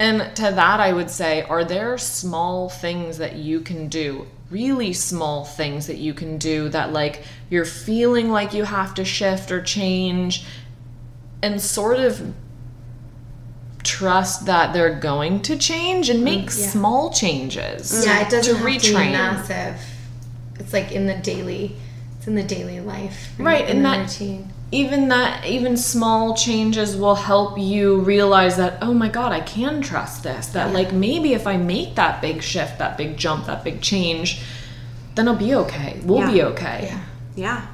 And 0.00 0.34
to 0.36 0.42
that 0.42 0.80
I 0.80 0.92
would 0.92 1.10
say, 1.10 1.42
are 1.42 1.64
there 1.64 1.98
small 1.98 2.70
things 2.70 3.18
that 3.18 3.34
you 3.34 3.60
can 3.60 3.88
do? 3.88 4.26
Really 4.50 4.94
small 4.94 5.44
things 5.44 5.86
that 5.88 5.98
you 5.98 6.14
can 6.14 6.38
do 6.38 6.68
that 6.70 6.92
like 6.92 7.24
you're 7.50 7.66
feeling 7.66 8.30
like 8.30 8.54
you 8.54 8.64
have 8.64 8.94
to 8.94 9.04
shift 9.04 9.50
or 9.50 9.60
change 9.60 10.46
and 11.42 11.60
sort 11.60 11.98
of 12.00 12.34
trust 13.84 14.46
that 14.46 14.72
they're 14.72 14.94
going 14.98 15.40
to 15.42 15.56
change 15.56 16.10
and 16.10 16.22
make 16.24 16.46
mm, 16.46 16.60
yeah. 16.60 16.66
small 16.68 17.10
changes 17.12 18.04
Yeah, 18.04 18.20
it 18.26 18.30
doesn't 18.30 18.52
to 18.54 18.58
have 18.58 18.66
retrain. 18.66 18.80
to 18.82 18.88
be 18.90 19.12
massive. 19.12 19.80
It's 20.58 20.72
like 20.72 20.92
in 20.92 21.06
the 21.06 21.14
daily, 21.14 21.76
it's 22.18 22.26
in 22.26 22.34
the 22.34 22.42
daily 22.42 22.80
life, 22.80 23.30
Right, 23.38 23.64
In 23.68 23.76
and 23.78 23.84
the 23.84 23.88
that- 23.90 23.98
routine. 24.00 24.52
even 24.72 25.08
that 25.08 25.46
even 25.46 25.76
small 25.76 26.34
changes 26.34 26.96
will 26.96 27.14
help 27.14 27.56
you 27.58 28.00
realize 28.00 28.56
that 28.58 28.76
oh 28.82 28.92
my 28.92 29.08
god 29.08 29.32
i 29.32 29.40
can 29.40 29.80
trust 29.80 30.22
this 30.24 30.48
that 30.48 30.74
like 30.74 30.92
maybe 30.92 31.32
if 31.32 31.46
i 31.46 31.56
make 31.56 31.94
that 31.94 32.20
big 32.20 32.42
shift 32.42 32.78
that 32.78 32.98
big 32.98 33.16
jump 33.16 33.46
that 33.46 33.64
big 33.64 33.80
change 33.80 34.42
then 35.14 35.26
i'll 35.26 35.34
be 35.34 35.54
okay 35.54 35.98
we'll 36.04 36.26
be 36.30 36.36
Yeah. 36.36 36.44
okay 36.52 36.92
Yeah. 37.34 37.66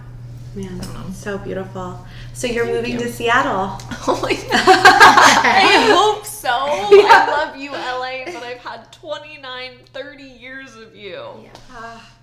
Man, 0.54 1.12
so 1.12 1.36
beautiful. 1.36 2.06
So 2.32 2.46
you're 2.46 2.66
moving 2.66 2.96
to 2.98 3.10
Seattle. 3.12 3.76
oh 4.06 4.20
my 4.22 4.34
god. 4.52 4.52
I 4.52 5.90
hope 5.92 6.24
so. 6.24 6.48
I 6.48 7.26
love 7.28 7.56
you 7.56 7.72
la 7.72 8.24
but 8.26 8.42
i've 8.44 8.58
had 8.58 8.92
29 8.92 9.72
30 9.92 10.22
years 10.22 10.76
of 10.76 10.94
you. 10.94 11.24
Ah, 11.72 12.08
so 12.08 12.13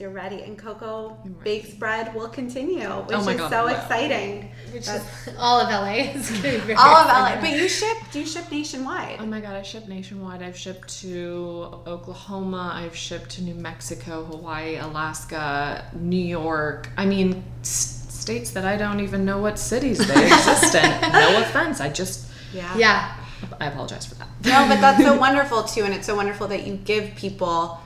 you're 0.00 0.10
ready. 0.10 0.42
And 0.42 0.56
Coco 0.58 1.16
Bakes 1.44 1.70
Bread 1.74 2.14
will 2.14 2.28
continue, 2.28 2.84
oh 2.84 3.00
which 3.02 3.16
Oh 3.16 3.28
is 3.28 3.36
God, 3.36 3.50
so 3.50 3.64
wow. 3.66 3.74
exciting. 3.74 4.50
Which 4.72 4.88
is 4.88 5.02
all 5.38 5.60
of 5.60 5.68
LA 5.70 6.12
is 6.14 6.30
All 6.78 6.96
of 6.96 7.06
LA. 7.08 7.40
But 7.40 7.50
you 7.58 7.68
ship, 7.68 7.96
do 8.12 8.20
you 8.20 8.26
ship 8.26 8.50
nationwide? 8.50 9.16
Oh 9.20 9.26
my 9.26 9.40
god, 9.40 9.56
I 9.56 9.62
ship 9.62 9.88
nationwide. 9.88 10.42
I've 10.42 10.56
shipped 10.56 10.88
to 11.00 11.80
Oklahoma, 11.86 12.72
I've 12.74 12.96
shipped 12.96 13.30
to 13.30 13.42
New 13.42 13.54
Mexico, 13.54 14.24
Hawaii, 14.24 14.76
Alaska, 14.76 15.84
New 15.94 16.16
York. 16.24 16.88
I 16.96 17.06
mean, 17.06 17.42
s- 17.62 18.06
states 18.08 18.50
that 18.50 18.64
I 18.64 18.76
don't 18.76 19.00
even 19.00 19.24
know 19.24 19.38
what 19.38 19.58
cities 19.58 19.98
they 19.98 20.26
exist 20.26 20.74
in. 20.74 21.12
No 21.12 21.40
offense, 21.42 21.80
I 21.80 21.88
just 21.88 22.30
yeah. 22.52 22.76
Yeah. 22.76 23.14
I 23.60 23.66
apologize 23.66 24.04
for 24.06 24.14
that. 24.16 24.28
No, 24.44 24.66
but 24.68 24.80
that's 24.80 25.02
so 25.02 25.16
wonderful 25.26 25.62
too, 25.62 25.84
and 25.84 25.94
it's 25.94 26.06
so 26.06 26.16
wonderful 26.16 26.48
that 26.48 26.66
you 26.66 26.74
give 26.76 27.14
people 27.14 27.78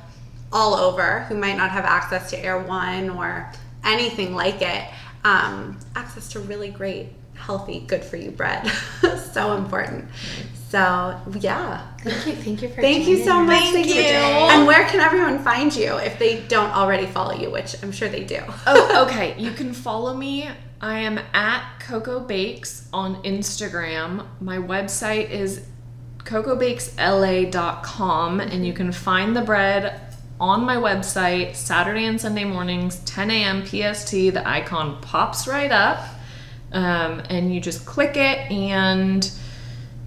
all 0.53 0.75
over 0.75 1.21
who 1.21 1.37
might 1.37 1.57
not 1.57 1.71
have 1.71 1.85
access 1.85 2.31
to 2.31 2.39
Erewhon 2.39 3.11
or 3.11 3.51
anything 3.85 4.35
like 4.35 4.63
it, 4.63 4.85
um, 5.25 5.79
access 5.97 6.29
to 6.31 6.41
really 6.41 6.71
great, 6.71 7.09
healthy, 7.35 7.81
good 7.81 8.05
for 8.05 8.17
you 8.17 8.31
bread. 8.31 8.67
so 9.33 9.57
important. 9.57 10.05
So 10.69 11.21
yeah, 11.41 11.87
Thank 11.99 12.27
you. 12.27 12.33
Thank 12.33 12.63
you 12.63 12.69
for. 12.71 12.81
thank 12.81 13.07
you 13.07 13.23
so 13.25 13.43
much. 13.43 13.63
Thank 13.73 13.87
today. 13.89 14.49
And 14.51 14.67
where 14.67 14.87
can 14.89 15.01
everyone 15.01 15.39
find 15.41 15.75
you 15.75 15.97
if 15.99 16.19
they 16.19 16.41
don't 16.49 16.71
already 16.71 17.07
follow 17.07 17.35
you, 17.35 17.51
which 17.51 17.77
I'm 17.83 17.93
sure 17.93 18.09
they 18.09 18.25
do. 18.25 18.39
oh, 18.67 19.05
okay. 19.11 19.39
You 19.39 19.51
can 19.51 19.75
follow 19.75 20.15
me. 20.15 20.49
I 20.81 20.99
am 21.01 21.19
at 21.35 21.63
Coco 21.79 22.21
Bakes 22.21 22.89
on 22.93 23.23
Instagram. 23.23 24.27
My 24.41 24.57
website 24.57 25.31
is 25.31 25.67
cocobakesla.com 26.25 28.41
and 28.41 28.67
you 28.67 28.73
can 28.73 28.91
find 28.93 29.37
the 29.37 29.43
bread 29.43 30.12
on 30.43 30.65
my 30.65 30.75
website 30.75 31.55
Saturday 31.55 32.05
and 32.05 32.21
Sunday 32.21 32.43
mornings, 32.43 32.99
10 33.05 33.31
a.m. 33.31 33.65
PST. 33.65 34.11
The 34.11 34.43
icon 34.45 35.01
pops 35.01 35.47
right 35.47 35.71
up. 35.71 36.05
Um, 36.73 37.23
and 37.31 37.55
you 37.55 37.61
just 37.61 37.87
click 37.87 38.17
it 38.17 38.51
and 38.51 39.31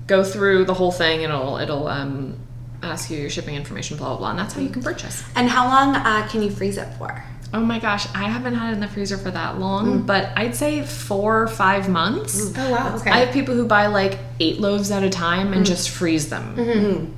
go 0.08 0.24
through 0.24 0.66
the 0.66 0.74
whole 0.74 0.92
thing 0.92 1.24
and 1.24 1.32
it'll 1.32 1.58
it'll 1.58 1.88
um, 1.88 2.38
ask 2.82 3.10
you 3.10 3.18
your 3.18 3.30
shipping 3.30 3.56
information, 3.56 3.98
blah 3.98 4.10
blah 4.10 4.18
blah, 4.18 4.30
and 4.32 4.40
that's 4.40 4.54
how 4.56 4.62
you 4.62 4.70
can 4.70 4.82
purchase. 4.82 5.24
And 5.36 5.48
how 5.48 5.68
long 5.68 5.96
uh, 5.96 6.28
can 6.28 6.42
you 6.42 6.50
freeze 6.50 6.78
it 6.78 6.92
for? 6.96 7.24
Oh 7.54 7.60
my 7.60 7.80
gosh, 7.80 8.08
I 8.16 8.24
haven't 8.24 8.56
had 8.56 8.72
it 8.72 8.74
in 8.74 8.80
the 8.80 8.88
freezer 8.88 9.18
for 9.18 9.30
that 9.32 9.60
long, 9.60 10.02
but 10.08 10.32
I'd 10.36 10.56
say 10.56 10.82
four 10.84 11.44
or 11.44 11.48
five 11.48 11.88
months. 11.88 12.52
Oh 12.58 12.72
wow. 12.72 12.96
Okay. 12.98 13.12
I 13.12 13.20
have 13.20 13.34
people 13.34 13.54
who 13.54 13.68
buy 13.68 13.86
like 13.88 14.18
eight 14.40 14.60
loaves 14.60 14.90
at 14.92 15.04
a 15.04 15.10
time 15.10 15.54
and 15.54 15.66
just 15.66 15.92
freeze 15.92 16.30
them. 16.30 17.16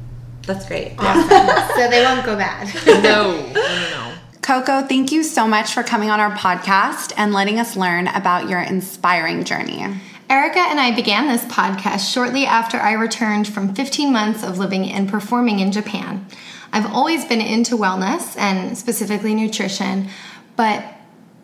That's 0.47 0.65
great. 0.65 0.93
Awesome. 0.97 1.75
so 1.75 1.89
they 1.89 2.03
won't 2.03 2.25
go 2.25 2.35
bad. 2.35 2.73
No, 3.03 3.31
no, 3.31 3.53
no, 3.53 3.53
no. 3.53 4.13
Coco, 4.41 4.81
thank 4.87 5.11
you 5.11 5.23
so 5.23 5.45
much 5.45 5.73
for 5.73 5.83
coming 5.83 6.09
on 6.09 6.21
our 6.21 6.31
podcast 6.31 7.11
and 7.17 7.33
letting 7.33 7.59
us 7.59 7.75
learn 7.75 8.07
about 8.07 8.49
your 8.49 8.61
inspiring 8.61 9.43
journey. 9.43 9.85
Erica 10.29 10.59
and 10.59 10.79
I 10.79 10.95
began 10.95 11.27
this 11.27 11.43
podcast 11.45 12.11
shortly 12.13 12.45
after 12.45 12.77
I 12.77 12.93
returned 12.93 13.47
from 13.47 13.75
15 13.75 14.11
months 14.11 14.43
of 14.43 14.57
living 14.57 14.89
and 14.89 15.09
performing 15.09 15.59
in 15.59 15.73
Japan. 15.73 16.25
I've 16.71 16.85
always 16.93 17.25
been 17.25 17.41
into 17.41 17.75
wellness 17.77 18.37
and 18.37 18.77
specifically 18.77 19.35
nutrition, 19.35 20.07
but 20.55 20.83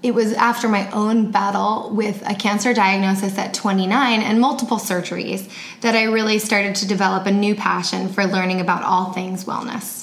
it 0.04 0.14
was 0.14 0.34
after 0.34 0.68
my 0.68 0.92
own 0.92 1.32
battle 1.32 1.90
with 1.94 2.22
a 2.30 2.36
cancer 2.36 2.74
diagnosis 2.74 3.38
at 3.38 3.54
29 3.54 4.22
and 4.22 4.40
multiple 4.40 4.78
surgeries 4.78 5.50
that 5.80 5.96
I 5.96 6.04
really 6.04 6.40
started 6.40 6.76
to 6.76 6.88
develop 6.88 7.26
a 7.26 7.32
new 7.32 7.56
passion 7.56 8.10
for 8.10 8.26
learning 8.26 8.60
about 8.60 8.84
all 8.84 9.14
things 9.14 9.46
wellness. 9.46 10.03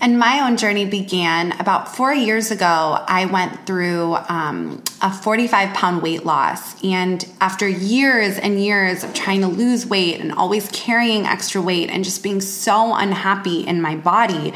And 0.00 0.16
my 0.16 0.46
own 0.46 0.56
journey 0.56 0.84
began 0.84 1.58
about 1.60 1.96
four 1.96 2.14
years 2.14 2.52
ago. 2.52 2.64
I 3.06 3.24
went 3.24 3.66
through 3.66 4.16
um, 4.28 4.82
a 5.02 5.12
45 5.12 5.74
pound 5.74 6.02
weight 6.02 6.24
loss. 6.24 6.82
And 6.84 7.26
after 7.40 7.66
years 7.66 8.38
and 8.38 8.62
years 8.62 9.02
of 9.02 9.12
trying 9.12 9.40
to 9.40 9.48
lose 9.48 9.86
weight 9.86 10.20
and 10.20 10.32
always 10.32 10.68
carrying 10.70 11.26
extra 11.26 11.60
weight 11.60 11.90
and 11.90 12.04
just 12.04 12.22
being 12.22 12.40
so 12.40 12.94
unhappy 12.94 13.66
in 13.66 13.82
my 13.82 13.96
body, 13.96 14.52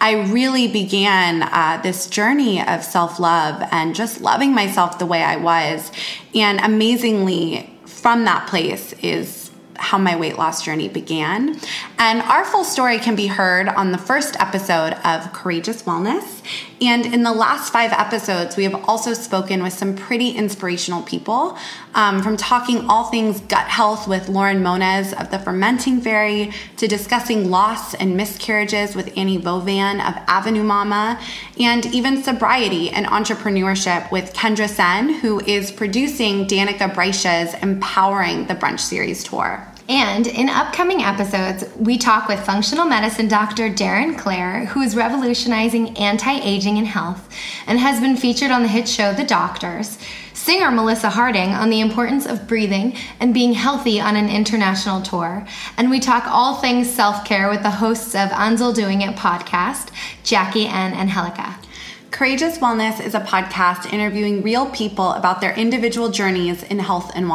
I 0.00 0.30
really 0.30 0.68
began 0.68 1.42
uh, 1.42 1.80
this 1.82 2.06
journey 2.06 2.64
of 2.64 2.84
self 2.84 3.18
love 3.18 3.66
and 3.72 3.96
just 3.96 4.20
loving 4.20 4.54
myself 4.54 5.00
the 5.00 5.06
way 5.06 5.24
I 5.24 5.36
was. 5.36 5.90
And 6.34 6.60
amazingly, 6.60 7.70
from 7.84 8.24
that 8.26 8.46
place 8.48 8.92
is 9.02 9.43
how 9.84 9.98
my 9.98 10.16
weight 10.16 10.38
loss 10.38 10.64
journey 10.64 10.88
began. 10.88 11.60
And 11.98 12.22
our 12.22 12.44
full 12.44 12.64
story 12.64 12.98
can 12.98 13.14
be 13.14 13.26
heard 13.26 13.68
on 13.68 13.92
the 13.92 13.98
first 13.98 14.34
episode 14.40 14.94
of 15.04 15.32
Courageous 15.32 15.82
Wellness. 15.82 16.42
And 16.80 17.06
in 17.06 17.22
the 17.22 17.32
last 17.32 17.72
five 17.72 17.92
episodes, 17.92 18.56
we 18.56 18.64
have 18.64 18.74
also 18.88 19.12
spoken 19.12 19.62
with 19.62 19.72
some 19.72 19.94
pretty 19.94 20.30
inspirational 20.30 21.02
people 21.02 21.56
um, 21.94 22.22
from 22.22 22.36
talking 22.36 22.88
all 22.88 23.04
things 23.04 23.40
gut 23.40 23.68
health 23.68 24.08
with 24.08 24.28
Lauren 24.28 24.62
Mones 24.62 25.12
of 25.14 25.30
the 25.30 25.38
Fermenting 25.38 26.00
Fairy 26.00 26.52
to 26.78 26.88
discussing 26.88 27.50
loss 27.50 27.94
and 27.94 28.16
miscarriages 28.16 28.96
with 28.96 29.16
Annie 29.16 29.38
Vovan 29.38 30.00
of 30.00 30.14
Avenue 30.26 30.64
Mama 30.64 31.20
and 31.58 31.86
even 31.86 32.22
sobriety 32.22 32.90
and 32.90 33.06
entrepreneurship 33.06 34.10
with 34.10 34.32
Kendra 34.34 34.68
Sen, 34.68 35.10
who 35.20 35.40
is 35.40 35.70
producing 35.70 36.46
Danica 36.46 36.92
Breisha's 36.92 37.54
Empowering 37.62 38.46
the 38.46 38.54
Brunch 38.54 38.80
Series 38.80 39.22
tour. 39.24 39.73
And 39.88 40.26
in 40.26 40.48
upcoming 40.48 41.02
episodes, 41.02 41.64
we 41.76 41.98
talk 41.98 42.26
with 42.26 42.40
functional 42.40 42.86
medicine 42.86 43.28
doctor 43.28 43.68
Darren 43.68 44.16
Clare, 44.16 44.64
who 44.66 44.80
is 44.80 44.96
revolutionizing 44.96 45.98
anti 45.98 46.38
aging 46.40 46.78
and 46.78 46.86
health 46.86 47.28
and 47.66 47.78
has 47.78 48.00
been 48.00 48.16
featured 48.16 48.50
on 48.50 48.62
the 48.62 48.68
hit 48.68 48.88
show 48.88 49.12
The 49.12 49.24
Doctors. 49.24 49.98
Singer 50.32 50.70
Melissa 50.70 51.10
Harding 51.10 51.50
on 51.50 51.68
the 51.68 51.80
importance 51.80 52.24
of 52.24 52.48
breathing 52.48 52.96
and 53.20 53.34
being 53.34 53.52
healthy 53.52 54.00
on 54.00 54.16
an 54.16 54.30
international 54.30 55.02
tour. 55.02 55.46
And 55.76 55.90
we 55.90 56.00
talk 56.00 56.26
all 56.26 56.56
things 56.56 56.90
self 56.90 57.24
care 57.26 57.50
with 57.50 57.62
the 57.62 57.70
hosts 57.70 58.14
of 58.14 58.32
Ansel 58.32 58.72
Doing 58.72 59.02
It 59.02 59.16
podcast, 59.16 59.90
Jackie 60.22 60.66
Ann 60.66 60.92
and 60.92 61.10
Angelica. 61.10 61.58
Courageous 62.10 62.58
Wellness 62.58 63.04
is 63.04 63.14
a 63.14 63.20
podcast 63.20 63.92
interviewing 63.92 64.42
real 64.42 64.66
people 64.70 65.12
about 65.12 65.42
their 65.42 65.54
individual 65.54 66.10
journeys 66.10 66.62
in 66.62 66.78
health 66.78 67.12
and 67.14 67.26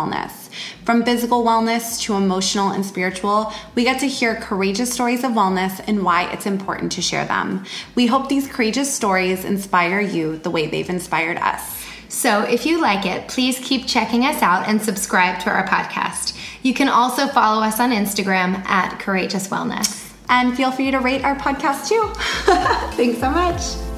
wellness. 0.49 0.85
From 0.85 1.03
physical 1.03 1.43
wellness 1.43 2.01
to 2.01 2.15
emotional 2.15 2.71
and 2.71 2.85
spiritual, 2.85 3.53
we 3.75 3.83
get 3.83 3.99
to 4.01 4.07
hear 4.07 4.35
courageous 4.35 4.91
stories 4.93 5.23
of 5.23 5.31
wellness 5.31 5.81
and 5.87 6.03
why 6.03 6.31
it's 6.31 6.45
important 6.45 6.91
to 6.93 7.01
share 7.01 7.25
them. 7.25 7.65
We 7.95 8.07
hope 8.07 8.29
these 8.29 8.47
courageous 8.47 8.93
stories 8.93 9.45
inspire 9.45 10.01
you 10.01 10.37
the 10.37 10.49
way 10.49 10.67
they've 10.67 10.89
inspired 10.89 11.37
us. 11.37 11.85
So 12.09 12.41
if 12.41 12.65
you 12.65 12.81
like 12.81 13.05
it, 13.05 13.27
please 13.27 13.59
keep 13.59 13.87
checking 13.87 14.25
us 14.25 14.41
out 14.41 14.67
and 14.67 14.81
subscribe 14.81 15.39
to 15.41 15.49
our 15.49 15.67
podcast. 15.67 16.35
You 16.63 16.73
can 16.73 16.89
also 16.89 17.27
follow 17.27 17.61
us 17.61 17.79
on 17.79 17.91
Instagram 17.91 18.65
at 18.65 18.99
Courageous 18.99 19.47
Wellness. 19.47 20.11
And 20.27 20.55
feel 20.55 20.71
free 20.71 20.91
to 20.91 20.99
rate 20.99 21.23
our 21.23 21.35
podcast 21.35 21.87
too. 21.87 22.11
Thanks 22.95 23.19
so 23.19 23.29
much. 23.29 23.88